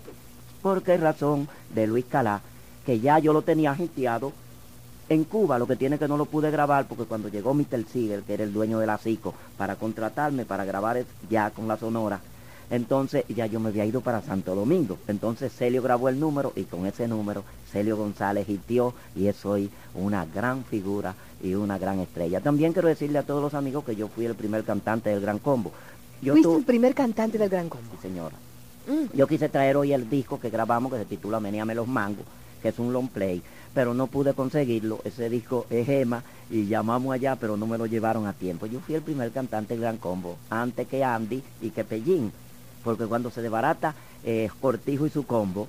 por 0.62 0.84
qué 0.84 0.96
razón, 0.96 1.48
de 1.74 1.88
Luis 1.88 2.04
Calá, 2.04 2.40
que 2.86 3.00
ya 3.00 3.18
yo 3.18 3.32
lo 3.32 3.42
tenía 3.42 3.72
agiteado 3.72 4.32
en 5.08 5.24
Cuba, 5.24 5.58
lo 5.58 5.66
que 5.66 5.74
tiene 5.74 5.98
que 5.98 6.06
no 6.06 6.16
lo 6.16 6.26
pude 6.26 6.52
grabar 6.52 6.86
porque 6.86 7.04
cuando 7.04 7.28
llegó 7.28 7.52
Mr. 7.52 7.84
Siegel, 7.90 8.22
que 8.22 8.34
era 8.34 8.44
el 8.44 8.52
dueño 8.52 8.78
de 8.78 8.86
la 8.86 8.96
CICO, 8.96 9.34
para 9.58 9.74
contratarme 9.74 10.44
para 10.44 10.64
grabar 10.64 11.04
ya 11.28 11.50
con 11.50 11.66
la 11.66 11.76
Sonora, 11.76 12.20
entonces 12.72 13.24
ya 13.28 13.46
yo 13.46 13.60
me 13.60 13.68
había 13.68 13.84
ido 13.86 14.00
para 14.00 14.20
Santo 14.22 14.54
Domingo. 14.56 14.98
Entonces 15.06 15.52
Celio 15.52 15.82
grabó 15.82 16.08
el 16.08 16.18
número 16.18 16.52
y 16.56 16.64
con 16.64 16.86
ese 16.86 17.06
número 17.06 17.44
Celio 17.70 17.96
González 17.96 18.48
hitió 18.48 18.94
y 19.14 19.28
es 19.28 19.44
hoy 19.46 19.70
una 19.94 20.26
gran 20.26 20.64
figura 20.64 21.14
y 21.42 21.54
una 21.54 21.78
gran 21.78 22.00
estrella. 22.00 22.40
También 22.40 22.72
quiero 22.72 22.88
decirle 22.88 23.18
a 23.18 23.22
todos 23.22 23.42
los 23.42 23.54
amigos 23.54 23.84
que 23.84 23.94
yo 23.94 24.08
fui 24.08 24.24
el 24.24 24.34
primer 24.34 24.64
cantante 24.64 25.10
del 25.10 25.20
Gran 25.20 25.38
Combo. 25.38 25.70
Yo 26.22 26.32
Fuiste 26.32 26.48
tu- 26.48 26.58
el 26.58 26.64
primer 26.64 26.94
cantante 26.94 27.36
del 27.38 27.48
Gran 27.48 27.68
Combo. 27.68 27.84
Sí, 27.92 28.08
señora. 28.08 28.34
Mm. 28.88 29.16
Yo 29.16 29.26
quise 29.28 29.48
traer 29.48 29.76
hoy 29.76 29.92
el 29.92 30.08
disco 30.10 30.40
que 30.40 30.50
grabamos 30.50 30.90
que 30.92 30.98
se 30.98 31.04
titula 31.04 31.40
Meníame 31.40 31.74
los 31.74 31.86
mangos, 31.86 32.24
que 32.62 32.68
es 32.70 32.78
un 32.78 32.92
long 32.92 33.08
play, 33.08 33.42
pero 33.74 33.92
no 33.92 34.06
pude 34.06 34.32
conseguirlo. 34.34 35.00
Ese 35.04 35.28
disco 35.28 35.66
es 35.68 35.86
Gema 35.86 36.22
y 36.50 36.66
llamamos 36.66 37.12
allá, 37.12 37.36
pero 37.36 37.56
no 37.56 37.66
me 37.66 37.76
lo 37.78 37.86
llevaron 37.86 38.26
a 38.26 38.32
tiempo. 38.32 38.66
Yo 38.66 38.80
fui 38.80 38.94
el 38.94 39.02
primer 39.02 39.30
cantante 39.30 39.74
del 39.74 39.82
Gran 39.82 39.98
Combo, 39.98 40.36
antes 40.48 40.86
que 40.88 41.02
Andy 41.04 41.42
y 41.60 41.70
que 41.70 41.84
Pellín, 41.84 42.32
porque 42.82 43.06
cuando 43.06 43.30
se 43.30 43.42
desbarata 43.42 43.94
eh, 44.24 44.48
Cortijo 44.60 45.06
y 45.06 45.10
su 45.10 45.24
combo, 45.26 45.68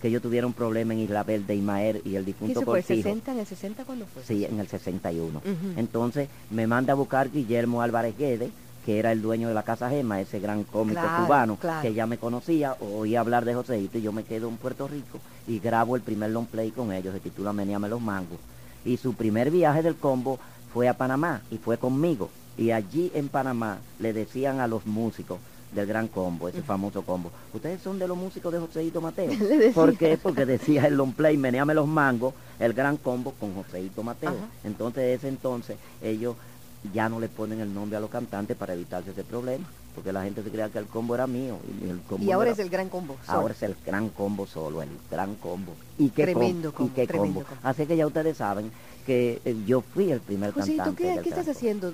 que 0.00 0.08
ellos 0.08 0.22
tuvieron 0.22 0.52
problemas 0.52 0.96
en 0.96 1.00
Isla 1.02 1.24
Verde, 1.24 1.54
Imaer 1.56 2.00
y 2.04 2.14
el 2.14 2.24
¿Qué 2.24 2.26
difunto 2.32 2.60
se 2.60 2.64
fue? 2.66 2.82
Cortijo. 2.82 3.08
¿60? 3.08 3.32
¿En 3.32 3.38
el 3.40 3.46
60 3.46 3.84
cuándo 3.84 4.06
fue? 4.06 4.22
Sí, 4.22 4.44
en 4.44 4.60
el 4.60 4.68
61. 4.68 5.38
Ujú. 5.38 5.54
Entonces 5.76 6.28
me 6.50 6.66
manda 6.66 6.92
a 6.92 6.96
buscar 6.96 7.30
Guillermo 7.30 7.82
Álvarez 7.82 8.16
Guedes, 8.16 8.50
que 8.86 8.98
era 9.00 9.10
el 9.12 9.20
dueño 9.20 9.48
de 9.48 9.54
la 9.54 9.64
Casa 9.64 9.90
Gema, 9.90 10.20
ese 10.20 10.38
gran 10.40 10.62
cómico 10.64 11.00
Claro, 11.00 11.24
cubano, 11.24 11.56
claro. 11.56 11.82
que 11.82 11.92
ya 11.94 12.06
me 12.06 12.16
conocía, 12.16 12.74
oía 12.80 13.20
hablar 13.20 13.44
de 13.44 13.54
Joséito 13.54 13.98
y 13.98 14.02
yo 14.02 14.12
me 14.12 14.22
quedo 14.24 14.48
en 14.48 14.56
Puerto 14.56 14.86
Rico 14.88 15.18
y 15.46 15.58
grabo 15.58 15.96
el 15.96 16.02
primer 16.02 16.30
long 16.30 16.46
play 16.46 16.70
con 16.70 16.92
ellos, 16.92 17.12
se 17.12 17.20
titula 17.20 17.52
Meníame 17.52 17.88
los 17.88 18.00
mangos. 18.00 18.38
Y 18.84 18.96
su 18.96 19.14
primer 19.14 19.50
viaje 19.50 19.82
del 19.82 19.96
combo 19.96 20.38
fue 20.72 20.88
a 20.88 20.94
Panamá 20.96 21.42
y 21.50 21.58
fue 21.58 21.76
conmigo. 21.76 22.30
Y 22.56 22.70
allí 22.70 23.10
en 23.14 23.28
Panamá 23.28 23.78
le 23.98 24.12
decían 24.12 24.60
a 24.60 24.66
los 24.68 24.86
músicos 24.86 25.38
del 25.72 25.86
gran 25.86 26.08
combo, 26.08 26.48
ese 26.48 26.62
famoso 26.62 27.02
combo, 27.02 27.30
ustedes 27.52 27.80
son 27.82 27.98
de 27.98 28.08
los 28.08 28.16
músicos 28.16 28.52
de 28.52 28.58
Joséito 28.58 29.00
Mateo. 29.00 29.30
¿Por 29.74 29.96
qué? 29.96 30.16
Porque 30.16 30.46
decía 30.46 30.86
el 30.86 30.94
long 30.96 31.12
play, 31.12 31.36
meneame 31.36 31.74
los 31.74 31.86
mangos, 31.86 32.34
el 32.58 32.72
gran 32.72 32.96
combo 32.96 33.32
con 33.38 33.54
Joséito 33.54 34.02
Mateo. 34.02 34.30
Ajá. 34.30 34.48
Entonces, 34.64 35.02
de 35.02 35.14
ese 35.14 35.28
entonces, 35.28 35.76
ellos 36.02 36.36
ya 36.94 37.08
no 37.08 37.20
le 37.20 37.28
ponen 37.28 37.60
el 37.60 37.72
nombre 37.74 37.96
a 37.96 38.00
los 38.00 38.08
cantantes 38.10 38.56
para 38.56 38.72
evitarse 38.72 39.10
ese 39.10 39.24
problema, 39.24 39.66
porque 39.94 40.12
la 40.12 40.22
gente 40.22 40.42
se 40.42 40.48
creía 40.48 40.68
que 40.70 40.78
el 40.78 40.86
combo 40.86 41.14
era 41.14 41.26
mío. 41.26 41.58
Y, 41.84 41.88
el 41.90 42.00
combo 42.00 42.24
Y 42.24 42.30
ahora 42.32 42.50
era- 42.50 42.54
es 42.54 42.60
el 42.60 42.70
Gran 42.70 42.88
Combo. 42.88 43.16
Ahora 43.26 43.52
es 43.52 43.62
el 43.62 43.76
gran 43.84 44.08
combo 44.10 44.46
solo, 44.46 44.80
el 44.80 44.88
gran 45.10 45.34
combo. 45.34 45.72
¿Y 45.98 46.10
qué 46.10 46.24
com- 46.32 46.34
Tremendo 46.34 46.68
y 46.68 46.72
combo, 46.72 46.94
qué 46.94 47.06
tremendo 47.06 47.40
combo? 47.40 47.48
combo. 47.48 47.68
Así 47.68 47.84
que 47.84 47.96
ya 47.96 48.06
ustedes 48.06 48.36
saben 48.36 48.70
que 49.04 49.40
eh, 49.44 49.56
yo 49.66 49.80
fui 49.82 50.10
el 50.12 50.20
primer 50.20 50.52
Joséito, 50.52 50.84
cantante. 50.84 51.02
¿qué, 51.02 51.08
del 51.14 51.22
qué 51.22 51.28
estás 51.30 51.48
haciendo 51.48 51.92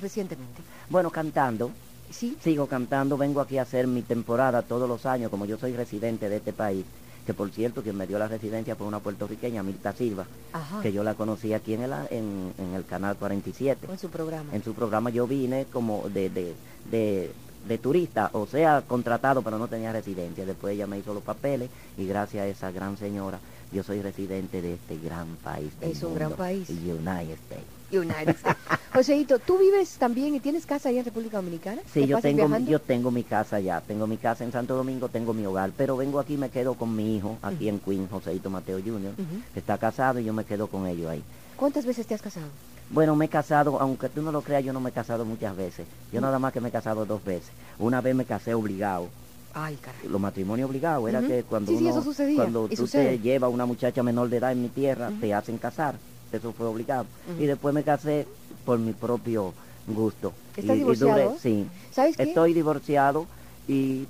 recientemente? 0.00 0.62
Bueno, 0.90 1.10
cantando. 1.10 1.70
¿Sí? 2.10 2.36
Sigo 2.42 2.66
cantando, 2.66 3.16
vengo 3.16 3.40
aquí 3.40 3.58
a 3.58 3.62
hacer 3.62 3.86
mi 3.86 4.02
temporada 4.02 4.62
todos 4.62 4.88
los 4.88 5.06
años, 5.06 5.30
como 5.30 5.44
yo 5.46 5.58
soy 5.58 5.72
residente 5.74 6.28
de 6.28 6.36
este 6.36 6.52
país. 6.52 6.84
que 7.26 7.34
por 7.34 7.50
cierto 7.50 7.82
quien 7.82 7.96
me 7.96 8.06
dio 8.06 8.20
la 8.20 8.28
residencia 8.28 8.76
fue 8.76 8.86
una 8.86 9.00
puertorriqueña, 9.00 9.60
Mirta 9.64 9.92
Silva, 9.92 10.26
Ajá. 10.52 10.80
que 10.80 10.92
yo 10.92 11.02
la 11.02 11.14
conocí 11.14 11.52
aquí 11.54 11.74
en 11.74 11.82
el, 11.82 11.92
en, 12.10 12.52
en 12.56 12.74
el 12.74 12.84
canal 12.84 13.16
47. 13.16 13.88
En 13.90 13.98
su 13.98 14.08
programa. 14.10 14.54
En 14.54 14.62
su 14.62 14.74
programa 14.74 15.10
yo 15.10 15.26
vine 15.26 15.66
como 15.72 16.08
de, 16.08 16.30
de, 16.30 16.54
de, 16.88 17.32
de 17.66 17.78
turista, 17.78 18.30
o 18.32 18.46
sea, 18.46 18.82
contratado, 18.86 19.42
pero 19.42 19.58
no 19.58 19.66
tenía 19.66 19.90
residencia. 19.90 20.46
Después 20.46 20.74
ella 20.74 20.86
me 20.86 20.98
hizo 21.00 21.12
los 21.14 21.24
papeles 21.24 21.68
y 21.98 22.06
gracias 22.06 22.44
a 22.44 22.46
esa 22.46 22.70
gran 22.70 22.96
señora 22.96 23.40
yo 23.72 23.82
soy 23.82 24.00
residente 24.02 24.62
de 24.62 24.74
este 24.74 24.96
gran 24.96 25.26
país. 25.42 25.72
del 25.80 25.90
Es 25.90 26.02
un 26.04 26.14
gran 26.14 26.30
país. 26.34 26.70
United 26.70 27.32
States. 27.32 27.75
United 27.92 28.30
States. 28.36 28.56
Joseito, 28.92 29.38
¿tú 29.38 29.58
vives 29.58 29.96
también 29.98 30.34
y 30.34 30.40
tienes 30.40 30.64
casa 30.64 30.88
ahí 30.88 30.98
en 30.98 31.04
República 31.04 31.36
Dominicana? 31.36 31.82
Sí, 31.92 32.00
¿Te 32.00 32.06
yo 32.06 32.18
tengo, 32.20 32.46
viajando? 32.46 32.70
yo 32.70 32.80
tengo 32.80 33.10
mi 33.10 33.22
casa 33.24 33.60
ya, 33.60 33.80
tengo 33.82 34.06
mi 34.06 34.16
casa 34.16 34.44
en 34.44 34.52
Santo 34.52 34.74
Domingo, 34.74 35.08
tengo 35.08 35.34
mi 35.34 35.44
hogar, 35.44 35.70
pero 35.76 35.96
vengo 35.96 36.18
aquí 36.18 36.34
y 36.34 36.38
me 36.38 36.48
quedo 36.48 36.74
con 36.74 36.96
mi 36.96 37.16
hijo, 37.16 37.36
aquí 37.42 37.68
en 37.68 37.78
Queen, 37.78 38.08
Joseito 38.08 38.48
Mateo 38.48 38.78
Jr., 38.84 39.12
que 39.52 39.60
está 39.60 39.76
casado 39.76 40.18
y 40.18 40.24
yo 40.24 40.32
me 40.32 40.44
quedo 40.44 40.66
con 40.68 40.86
ellos 40.86 41.10
ahí. 41.10 41.22
¿Cuántas 41.56 41.84
veces 41.84 42.06
te 42.06 42.14
has 42.14 42.22
casado? 42.22 42.46
Bueno, 42.88 43.16
me 43.16 43.24
he 43.24 43.28
casado, 43.28 43.80
aunque 43.80 44.08
tú 44.08 44.22
no 44.22 44.30
lo 44.32 44.42
creas, 44.42 44.64
yo 44.64 44.72
no 44.72 44.80
me 44.80 44.90
he 44.90 44.92
casado 44.92 45.24
muchas 45.24 45.56
veces. 45.56 45.86
Yo 46.12 46.20
nada 46.20 46.38
más 46.38 46.52
que 46.52 46.60
me 46.60 46.68
he 46.68 46.72
casado 46.72 47.04
dos 47.04 47.22
veces. 47.24 47.50
Una 47.78 48.00
vez 48.00 48.14
me 48.14 48.24
casé 48.24 48.54
obligado. 48.54 49.08
Ay, 49.52 49.76
caray. 49.76 50.06
Los 50.08 50.20
matrimonios 50.20 50.68
obligados 50.70 51.08
era 51.08 51.20
que 51.22 51.42
cuando 51.42 51.72
Sí, 51.72 51.78
sí, 51.78 51.84
uno, 51.86 52.00
eso 52.00 52.14
cuando 52.36 52.68
tú 52.68 52.76
sucede. 52.76 53.16
te 53.16 53.18
llevas 53.20 53.48
a 53.48 53.50
una 53.50 53.64
muchacha 53.66 54.02
menor 54.02 54.28
de 54.28 54.36
edad 54.36 54.52
en 54.52 54.62
mi 54.62 54.68
tierra, 54.68 55.10
te 55.20 55.32
hacen 55.34 55.58
casar. 55.58 55.96
Eso 56.32 56.52
fue 56.52 56.66
obligado. 56.66 57.06
Y 57.38 57.46
después 57.46 57.74
me 57.74 57.82
casé 57.82 58.26
por 58.64 58.78
mi 58.78 58.92
propio 58.92 59.54
gusto. 59.86 60.32
¿Estás 60.56 60.64
Y- 60.76 60.78
y 60.78 60.82
divorciado? 60.82 61.30
duré- 61.32 61.38
sí. 61.38 61.66
¿Sabes 61.92 62.16
qué? 62.16 62.24
Estoy 62.24 62.52
divorciado 62.52 63.26
y, 63.68 64.06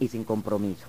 y 0.00 0.08
sin 0.08 0.24
compromiso 0.24 0.86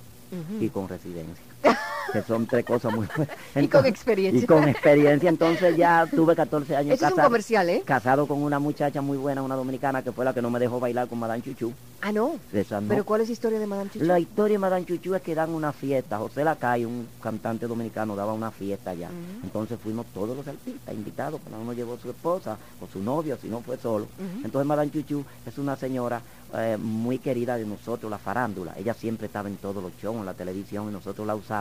y 0.60 0.70
con 0.70 0.88
residencia. 0.90 1.44
que 2.14 2.22
son 2.22 2.46
tres 2.46 2.66
cosas 2.66 2.94
muy 2.94 3.08
buenas. 3.08 3.36
Y 3.56 3.68
con 3.68 3.86
experiencia. 3.86 4.44
Y 4.44 4.46
con 4.46 4.68
experiencia. 4.68 5.30
Entonces 5.30 5.76
ya 5.76 6.06
tuve 6.06 6.36
14 6.36 6.76
años 6.76 6.94
Eso 6.94 7.06
es 7.06 7.12
un 7.12 7.16
casado, 7.16 7.28
comercial, 7.28 7.70
¿eh? 7.70 7.82
casado 7.86 8.28
con 8.28 8.42
una 8.44 8.60
muchacha 8.60 9.02
muy 9.02 9.18
buena, 9.18 9.42
una 9.42 9.56
dominicana, 9.56 10.04
que 10.04 10.12
fue 10.12 10.26
la 10.26 10.34
que 10.34 10.42
no 10.42 10.50
me 10.50 10.60
dejó 10.60 10.80
bailar 10.80 11.08
con 11.08 11.20
Madame 11.20 11.42
Chuchu. 11.42 11.74
Ah, 12.02 12.12
no. 12.12 12.36
Esa 12.54 12.80
no. 12.80 12.90
¿Pero 12.90 13.04
cuál 13.06 13.22
es 13.22 13.30
la 13.30 13.34
historia 13.34 13.60
de 13.60 13.68
Madame 13.68 13.90
Chuchu? 13.90 14.06
La 14.06 14.20
historia 14.20 14.54
de 14.56 14.60
Madame 14.60 14.86
Chuchu 14.86 15.16
es 15.16 15.22
que 15.22 15.34
dan 15.34 15.50
una 15.50 15.74
fiesta. 15.74 16.18
José 16.18 16.44
Lacay, 16.44 16.86
un 16.86 17.08
cantante 17.22 17.68
dominicano, 17.68 18.16
daba 18.16 18.34
una 18.34 18.52
fiesta 18.52 18.92
allá. 18.92 19.10
Entonces 19.44 19.80
fuimos 19.82 20.06
todos 20.14 20.36
los 20.38 20.48
artistas 20.48 20.94
invitados, 20.94 21.42
cada 21.44 21.58
uno 21.58 21.74
llevó 21.74 21.98
su 21.98 22.10
esposa 22.10 22.58
o 22.82 22.88
su 22.88 23.02
novio, 23.02 23.38
si 23.42 23.48
no 23.48 23.62
fue 23.62 23.78
solo. 23.78 24.08
Entonces 24.44 24.66
Madame 24.66 24.92
Chuchu 24.92 25.26
es 25.46 25.58
una 25.58 25.76
señora 25.76 26.22
eh, 26.54 26.78
muy 26.80 27.20
querida 27.20 27.58
de 27.58 27.66
nosotros, 27.66 28.10
la 28.10 28.18
farándula. 28.18 28.74
Ella 28.78 28.94
siempre 28.94 29.28
estaba 29.28 29.50
en 29.50 29.58
todos 29.58 29.84
los 29.84 29.92
shows, 30.02 30.18
en 30.18 30.26
la 30.26 30.34
televisión, 30.34 30.88
y 30.90 30.94
nosotros 30.94 31.28
la 31.28 31.36
usábamos 31.36 31.57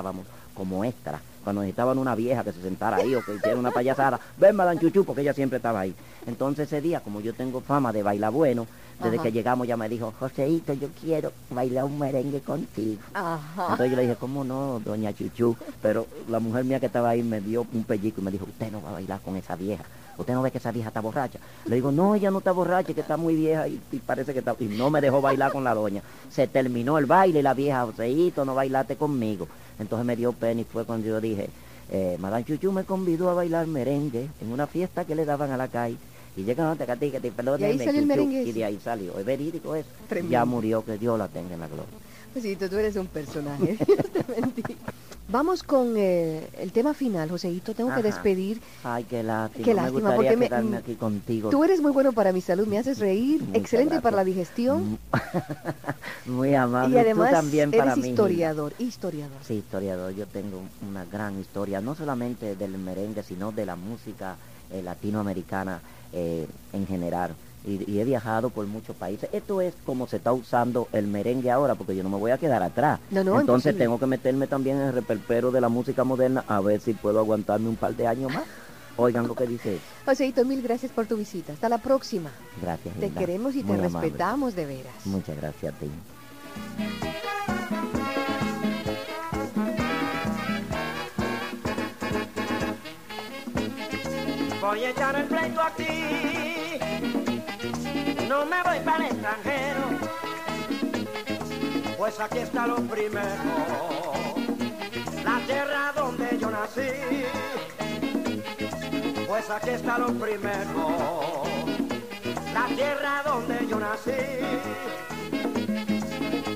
como 0.54 0.84
extra. 0.84 1.20
Cuando 1.44 1.62
necesitaban 1.62 1.98
una 1.98 2.16
vieja 2.16 2.42
que 2.42 2.52
se 2.52 2.60
sentara 2.60 2.96
ahí 2.96 3.14
o 3.14 3.22
que 3.24 3.36
hiciera 3.36 3.56
una 3.56 3.70
payasada, 3.70 4.18
ven 4.36 4.56
Madame 4.56 4.80
Chuchu, 4.80 5.04
porque 5.04 5.22
ella 5.22 5.32
siempre 5.32 5.58
estaba 5.58 5.78
ahí. 5.78 5.94
Entonces 6.26 6.66
ese 6.66 6.80
día, 6.80 6.98
como 7.00 7.20
yo 7.20 7.34
tengo 7.34 7.60
fama 7.60 7.92
de 7.92 8.02
bailar 8.02 8.32
bueno, 8.32 8.66
desde 9.00 9.16
Ajá. 9.16 9.22
que 9.22 9.32
llegamos 9.32 9.68
ya 9.68 9.76
me 9.76 9.88
dijo, 9.88 10.12
Joseito, 10.18 10.72
yo 10.72 10.88
quiero 11.00 11.30
bailar 11.50 11.84
un 11.84 11.98
merengue 12.00 12.40
contigo. 12.40 13.00
Ajá. 13.14 13.62
Entonces 13.62 13.90
yo 13.90 13.96
le 13.96 14.02
dije, 14.02 14.16
¿cómo 14.16 14.42
no, 14.42 14.80
doña 14.84 15.12
Chuchu? 15.12 15.54
Pero 15.80 16.06
la 16.28 16.40
mujer 16.40 16.64
mía 16.64 16.80
que 16.80 16.86
estaba 16.86 17.10
ahí 17.10 17.22
me 17.22 17.40
dio 17.40 17.64
un 17.72 17.84
pellico 17.84 18.20
y 18.20 18.24
me 18.24 18.32
dijo, 18.32 18.44
usted 18.46 18.72
no 18.72 18.82
va 18.82 18.88
a 18.88 18.92
bailar 18.94 19.20
con 19.20 19.36
esa 19.36 19.54
vieja. 19.54 19.84
Usted 20.18 20.32
no 20.32 20.42
ve 20.42 20.50
que 20.50 20.58
esa 20.58 20.72
vieja 20.72 20.88
está 20.88 21.00
borracha. 21.00 21.38
Le 21.66 21.76
digo, 21.76 21.92
no, 21.92 22.14
ella 22.14 22.30
no 22.30 22.38
está 22.38 22.50
borracha, 22.50 22.94
que 22.94 23.02
está 23.02 23.18
muy 23.18 23.36
vieja 23.36 23.68
y, 23.68 23.78
y 23.92 23.98
parece 23.98 24.32
que 24.32 24.38
está... 24.38 24.56
Y 24.58 24.64
no 24.64 24.88
me 24.88 25.02
dejó 25.02 25.20
bailar 25.20 25.52
con 25.52 25.62
la 25.62 25.74
doña. 25.74 26.02
Se 26.30 26.48
terminó 26.48 26.96
el 26.98 27.04
baile 27.04 27.40
y 27.40 27.42
la 27.42 27.52
vieja, 27.52 27.84
Joseito, 27.84 28.44
no 28.46 28.54
bailaste 28.54 28.96
conmigo. 28.96 29.46
Entonces 29.78 30.06
me 30.06 30.16
dio 30.16 30.32
pena 30.32 30.60
y 30.60 30.64
fue 30.64 30.84
cuando 30.84 31.06
yo 31.06 31.20
dije, 31.20 31.48
eh, 31.90 32.16
Madame 32.18 32.44
Chuchu 32.44 32.72
me 32.72 32.84
convidó 32.84 33.30
a 33.30 33.34
bailar 33.34 33.66
merengue 33.66 34.28
en 34.40 34.52
una 34.52 34.66
fiesta 34.66 35.04
que 35.04 35.14
le 35.14 35.24
daban 35.24 35.50
a 35.50 35.56
la 35.56 35.68
calle. 35.68 35.96
Y 36.36 36.44
llegaron 36.44 36.80
a 36.80 36.96
ti, 36.96 37.10
que 37.10 37.20
te 37.20 37.28
Y 37.28 38.04
merengue 38.04 38.42
Y 38.42 38.50
ese. 38.50 38.52
de 38.52 38.64
ahí 38.64 38.78
salió. 38.82 39.18
Es 39.18 39.24
verídico 39.24 39.74
eso. 39.74 39.88
Tremendo. 40.08 40.32
Ya 40.32 40.44
murió, 40.44 40.84
que 40.84 40.98
Dios 40.98 41.18
la 41.18 41.28
tenga 41.28 41.54
en 41.54 41.60
la 41.60 41.66
gloria. 41.66 41.84
Joseito, 42.34 42.68
tú 42.68 42.76
eres 42.76 42.96
un 42.96 43.06
personaje. 43.06 43.78
Dios 43.86 44.12
te 44.12 44.22
bendiga. 44.22 44.74
Vamos 45.28 45.64
con 45.64 45.94
eh, 45.96 46.48
el 46.60 46.70
tema 46.70 46.94
final, 46.94 47.28
Joseito. 47.28 47.74
Tengo 47.74 47.92
que 47.92 48.02
despedir. 48.02 48.60
Ay, 48.84 49.02
qué 49.04 49.24
lástima. 49.24 49.64
Qué 49.64 49.74
lástima, 49.74 50.14
porque 50.14 50.36
me- 50.36 50.48
mm, 50.48 50.74
aquí 50.74 50.94
contigo. 50.94 51.50
Tú 51.50 51.64
eres 51.64 51.80
muy 51.80 51.90
bueno 51.90 52.12
para 52.12 52.32
mi 52.32 52.40
salud, 52.40 52.66
me 52.68 52.78
haces 52.78 52.98
reír, 53.00 53.40
Muchas 53.42 53.56
excelente 53.56 54.00
para 54.00 54.16
la 54.16 54.24
digestión 54.24 54.98
Muy 56.26 56.54
amable. 56.54 56.94
y 56.96 56.98
además 57.00 57.30
tú 57.30 57.34
también 57.36 57.70
para 57.72 57.92
eres 57.92 58.04
mí. 58.04 58.10
historiador, 58.10 58.72
historiador. 58.78 59.38
Sí, 59.44 59.54
historiador. 59.54 60.12
Yo 60.14 60.26
tengo 60.26 60.62
una 60.88 61.04
gran 61.04 61.40
historia, 61.40 61.80
no 61.80 61.94
solamente 61.96 62.54
del 62.54 62.78
merengue, 62.78 63.22
sino 63.24 63.50
de 63.50 63.66
la 63.66 63.74
música 63.74 64.36
eh, 64.70 64.80
latinoamericana 64.82 65.80
eh, 66.12 66.46
en 66.72 66.86
general. 66.86 67.34
Y, 67.66 67.90
y 67.90 68.00
he 68.00 68.04
viajado 68.04 68.48
por 68.50 68.64
muchos 68.66 68.94
países. 68.96 69.28
Esto 69.32 69.60
es 69.60 69.74
como 69.84 70.06
se 70.06 70.16
está 70.18 70.32
usando 70.32 70.86
el 70.92 71.06
merengue 71.08 71.50
ahora, 71.50 71.74
porque 71.74 71.96
yo 71.96 72.02
no 72.04 72.08
me 72.10 72.16
voy 72.16 72.30
a 72.30 72.38
quedar 72.38 72.62
atrás. 72.62 73.00
No, 73.10 73.24
no, 73.24 73.40
Entonces 73.40 73.72
imposible. 73.72 73.84
tengo 73.84 73.98
que 73.98 74.06
meterme 74.06 74.46
también 74.46 74.76
en 74.76 74.84
el 74.88 74.92
reperpero 74.92 75.50
de 75.50 75.60
la 75.60 75.68
música 75.68 76.04
moderna, 76.04 76.44
a 76.46 76.60
ver 76.60 76.80
si 76.80 76.92
puedo 76.94 77.18
aguantarme 77.18 77.68
un 77.68 77.76
par 77.76 77.94
de 77.96 78.06
años 78.06 78.32
más. 78.32 78.44
Oigan 78.98 79.26
lo 79.28 79.34
que 79.34 79.46
dice. 79.46 79.74
esto. 79.74 79.86
Joseito, 80.06 80.44
mil 80.44 80.62
gracias 80.62 80.90
por 80.92 81.06
tu 81.06 81.16
visita. 81.16 81.52
Hasta 81.52 81.68
la 81.68 81.78
próxima. 81.78 82.30
Gracias. 82.62 82.94
Te 82.94 83.10
queremos 83.10 83.54
y 83.54 83.62
te 83.62 83.72
amable. 83.74 83.88
respetamos 83.88 84.54
de 84.54 84.64
veras. 84.64 84.94
Muchas 85.04 85.36
gracias 85.36 85.74
a 85.74 85.78
ti. 85.78 85.90
Voy 94.60 94.84
a 94.84 94.90
echar 94.90 95.14
el 95.16 95.24
pleito 95.26 95.60
aquí, 95.60 95.84
no 98.28 98.44
me 98.46 98.62
voy 98.62 98.78
para 98.80 99.06
el 99.06 99.12
extranjero, 99.12 99.80
pues 101.96 102.20
aquí 102.20 102.38
está 102.38 102.66
lo 102.66 102.76
primero, 102.76 103.24
la 105.24 105.38
tierra 105.46 105.92
donde 105.94 106.38
yo 106.38 106.50
nací, 106.50 106.90
pues 109.26 109.50
aquí 109.50 109.70
está 109.70 109.98
lo 109.98 110.12
primero, 110.14 111.42
la 112.52 112.66
tierra 112.74 113.22
donde 113.24 113.66
yo 113.68 113.78
nací, 113.78 114.10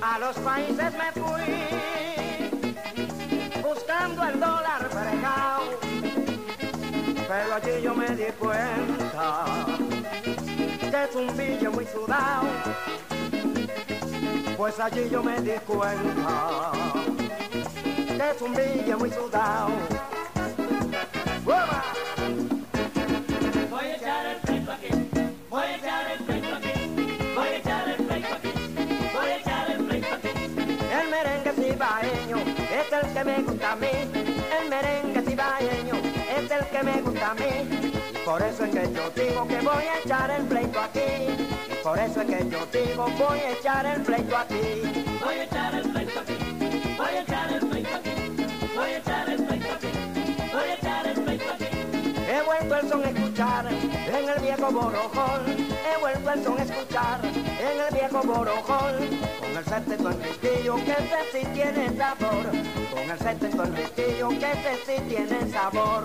a 0.02 0.18
los 0.18 0.36
países 0.38 0.92
me 0.92 1.12
fui, 1.12 1.68
buscando 3.62 4.24
el 4.24 4.40
dólar 4.40 4.88
fregado 4.90 5.80
pero 7.30 7.54
allí 7.54 7.82
yo 7.82 7.94
me 7.94 8.08
di 8.16 8.24
cuenta 8.40 9.79
que 10.90 11.04
es 11.04 11.14
un 11.14 11.36
billo 11.36 11.70
muy 11.70 11.86
sudado. 11.86 12.48
Pues 14.56 14.80
allí 14.80 15.08
yo 15.08 15.22
me 15.22 15.40
di 15.40 15.52
cuenta 15.66 16.72
que 18.08 18.30
es 18.30 18.42
un 18.42 18.52
billo 18.54 18.98
muy 18.98 19.10
sudado. 19.10 19.70
¡Uepa! 21.46 21.84
Voy 23.70 23.84
a 23.84 23.96
echar 23.96 24.26
el 24.26 24.36
pleito 24.38 24.72
aquí, 24.72 24.88
voy 25.48 25.62
a 25.62 25.76
echar 25.76 26.10
el 26.10 26.24
pleito 26.24 26.56
aquí, 26.56 26.72
voy 27.34 27.48
a 27.48 27.56
echar 27.56 27.88
el 27.88 28.04
pleito 28.04 28.34
aquí, 28.34 28.52
voy 29.14 29.26
a 29.26 29.36
echar 29.36 29.70
el 29.70 29.84
pleito 29.84 30.14
aquí. 30.14 30.28
El 31.00 31.08
merengue 31.08 31.52
cibaeño 31.52 32.36
es 32.36 32.92
el 32.92 33.12
que 33.12 33.24
me 33.24 33.42
gusta 33.42 33.72
a 33.72 33.76
mí, 33.76 33.88
el 34.60 34.68
merengue 34.68 35.22
cibaeño 35.22 35.94
es 36.36 36.50
el 36.50 36.66
que 36.66 36.82
me 36.82 37.00
gusta 37.00 37.30
a 37.30 37.34
mí. 37.34 37.99
Por 38.30 38.40
eso 38.42 38.64
es 38.64 38.70
que 38.70 38.94
yo 38.94 39.10
digo 39.10 39.48
que 39.48 39.56
voy 39.56 39.84
a 39.86 39.98
echar 40.04 40.30
el 40.30 40.44
pleito 40.44 40.78
aquí. 40.78 41.48
Por 41.82 41.98
eso 41.98 42.20
es 42.20 42.26
que 42.28 42.48
yo 42.48 42.64
digo 42.66 43.08
voy 43.18 43.40
a 43.40 43.50
echar 43.50 43.84
el 43.86 44.02
pleito 44.02 44.36
aquí. 44.36 45.18
Voy 45.20 45.34
a 45.34 45.42
echar 45.42 45.74
el 45.74 45.90
pleito 45.90 46.20
aquí, 46.20 46.36
voy 46.96 47.08
a 47.08 47.22
echar 47.22 47.52
el 47.52 47.66
pleito 47.66 47.96
aquí, 47.96 48.10
voy 48.76 48.84
a 48.92 48.98
echar 48.98 49.28
el 49.28 49.42
pleito 49.42 49.72
aquí, 49.72 49.88
voy 50.52 50.62
a 50.62 50.74
echar 50.74 51.06
el 51.08 51.20
pleito 51.22 51.52
aquí. 51.52 51.64
He 52.30 52.42
vuelto 52.46 52.74
el 52.76 52.88
son 52.88 53.04
a 53.04 53.10
escuchar 53.10 53.66
en 53.66 54.28
el 54.28 54.40
viejo 54.40 54.70
borojón. 54.70 55.40
He 55.48 56.00
vuelto 56.00 56.30
el 56.30 56.44
son 56.44 56.58
a 56.58 56.62
escuchar 56.62 57.20
en 57.24 57.80
el 57.80 57.94
viejo 57.94 58.22
borojón. 58.22 58.94
Con 59.40 59.56
el 59.58 59.64
sexteto 59.64 60.10
en 60.12 60.22
ristillo 60.22 60.76
que 60.76 60.92
ese 60.92 61.20
sí 61.32 61.46
tiene 61.52 61.96
sabor. 61.96 62.46
Con 62.92 63.10
el 63.10 63.18
sexteto 63.18 63.64
en 63.64 63.76
ristillo 63.76 64.28
que 64.28 64.52
ese 64.52 64.76
sí 64.86 65.02
tiene 65.08 65.50
sabor. 65.50 66.04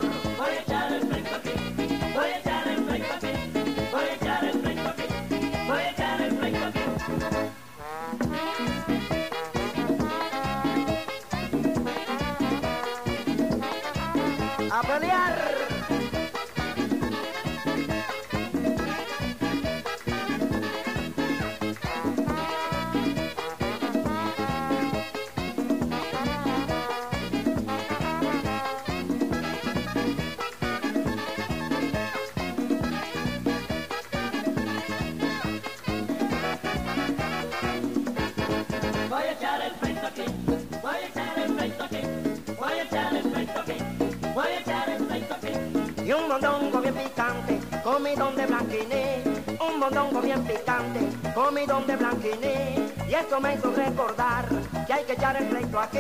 Un 46.16 46.28
mondongo 46.28 46.82
bien 46.82 46.94
picante, 46.94 47.60
comidón 47.84 48.36
de 48.36 48.46
blanquiné, 48.46 49.24
un 49.60 49.80
mondongo 49.80 50.22
bien 50.22 50.44
picante, 50.44 51.00
comidón 51.34 51.86
de 51.88 51.96
blanquiné, 51.96 52.76
y 53.08 53.14
eso 53.14 53.40
me 53.40 53.56
hizo 53.56 53.72
recordar 53.72 54.46
que 54.88 54.94
hay 54.94 55.04
que 55.04 55.14
echar 55.14 55.36
el 55.38 55.48
pleito 55.48 55.80
aquí, 55.80 56.00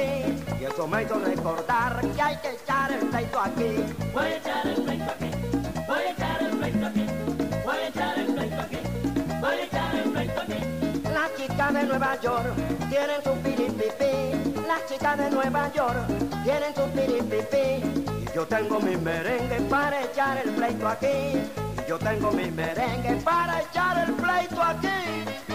y 0.59 0.63
eso 0.63 0.87
me 0.87 1.03
hizo 1.03 1.19
recordar 1.19 2.01
que 2.15 2.21
hay 2.21 2.37
que 2.37 2.51
echar 2.51 2.91
el 2.91 3.07
pleito 3.07 3.39
aquí. 3.39 3.85
Voy 4.13 4.25
a 4.25 4.37
echar 4.37 4.67
el 4.67 4.81
pleito 4.83 5.11
aquí, 5.11 5.31
voy 5.87 5.99
a 5.99 6.11
echar 6.11 6.41
el 6.41 6.57
pleito 6.57 6.85
aquí, 6.87 7.05
voy 7.65 7.75
a 7.75 7.87
echar 7.87 8.19
el 8.19 8.33
pleito 8.33 8.61
aquí, 8.61 8.77
voy 9.41 9.55
a 9.55 9.63
echar 9.63 9.95
el 9.95 10.11
pleito 10.11 10.41
aquí. 10.41 10.59
Las 11.13 11.35
chicas 11.35 11.73
de 11.73 11.83
Nueva 11.83 12.21
York 12.21 12.53
tienen 12.89 13.23
su 13.23 13.31
piripipi, 13.41 14.63
las 14.67 14.85
chicas 14.87 15.17
de 15.17 15.29
Nueva 15.31 15.71
York 15.73 16.07
tienen 16.43 16.75
su 16.75 16.83
piripipi, 16.91 18.04
yo 18.35 18.45
tengo 18.45 18.81
mi 18.81 18.97
merengue 18.97 19.61
para 19.69 20.03
echar 20.03 20.37
el 20.39 20.51
pleito 20.55 20.85
aquí, 20.89 21.41
yo 21.87 21.97
tengo 21.97 22.31
mi 22.33 22.51
merengue 22.51 23.15
para 23.23 23.61
echar 23.61 24.09
el 24.09 24.13
pleito 24.13 24.61
aquí. 24.61 25.54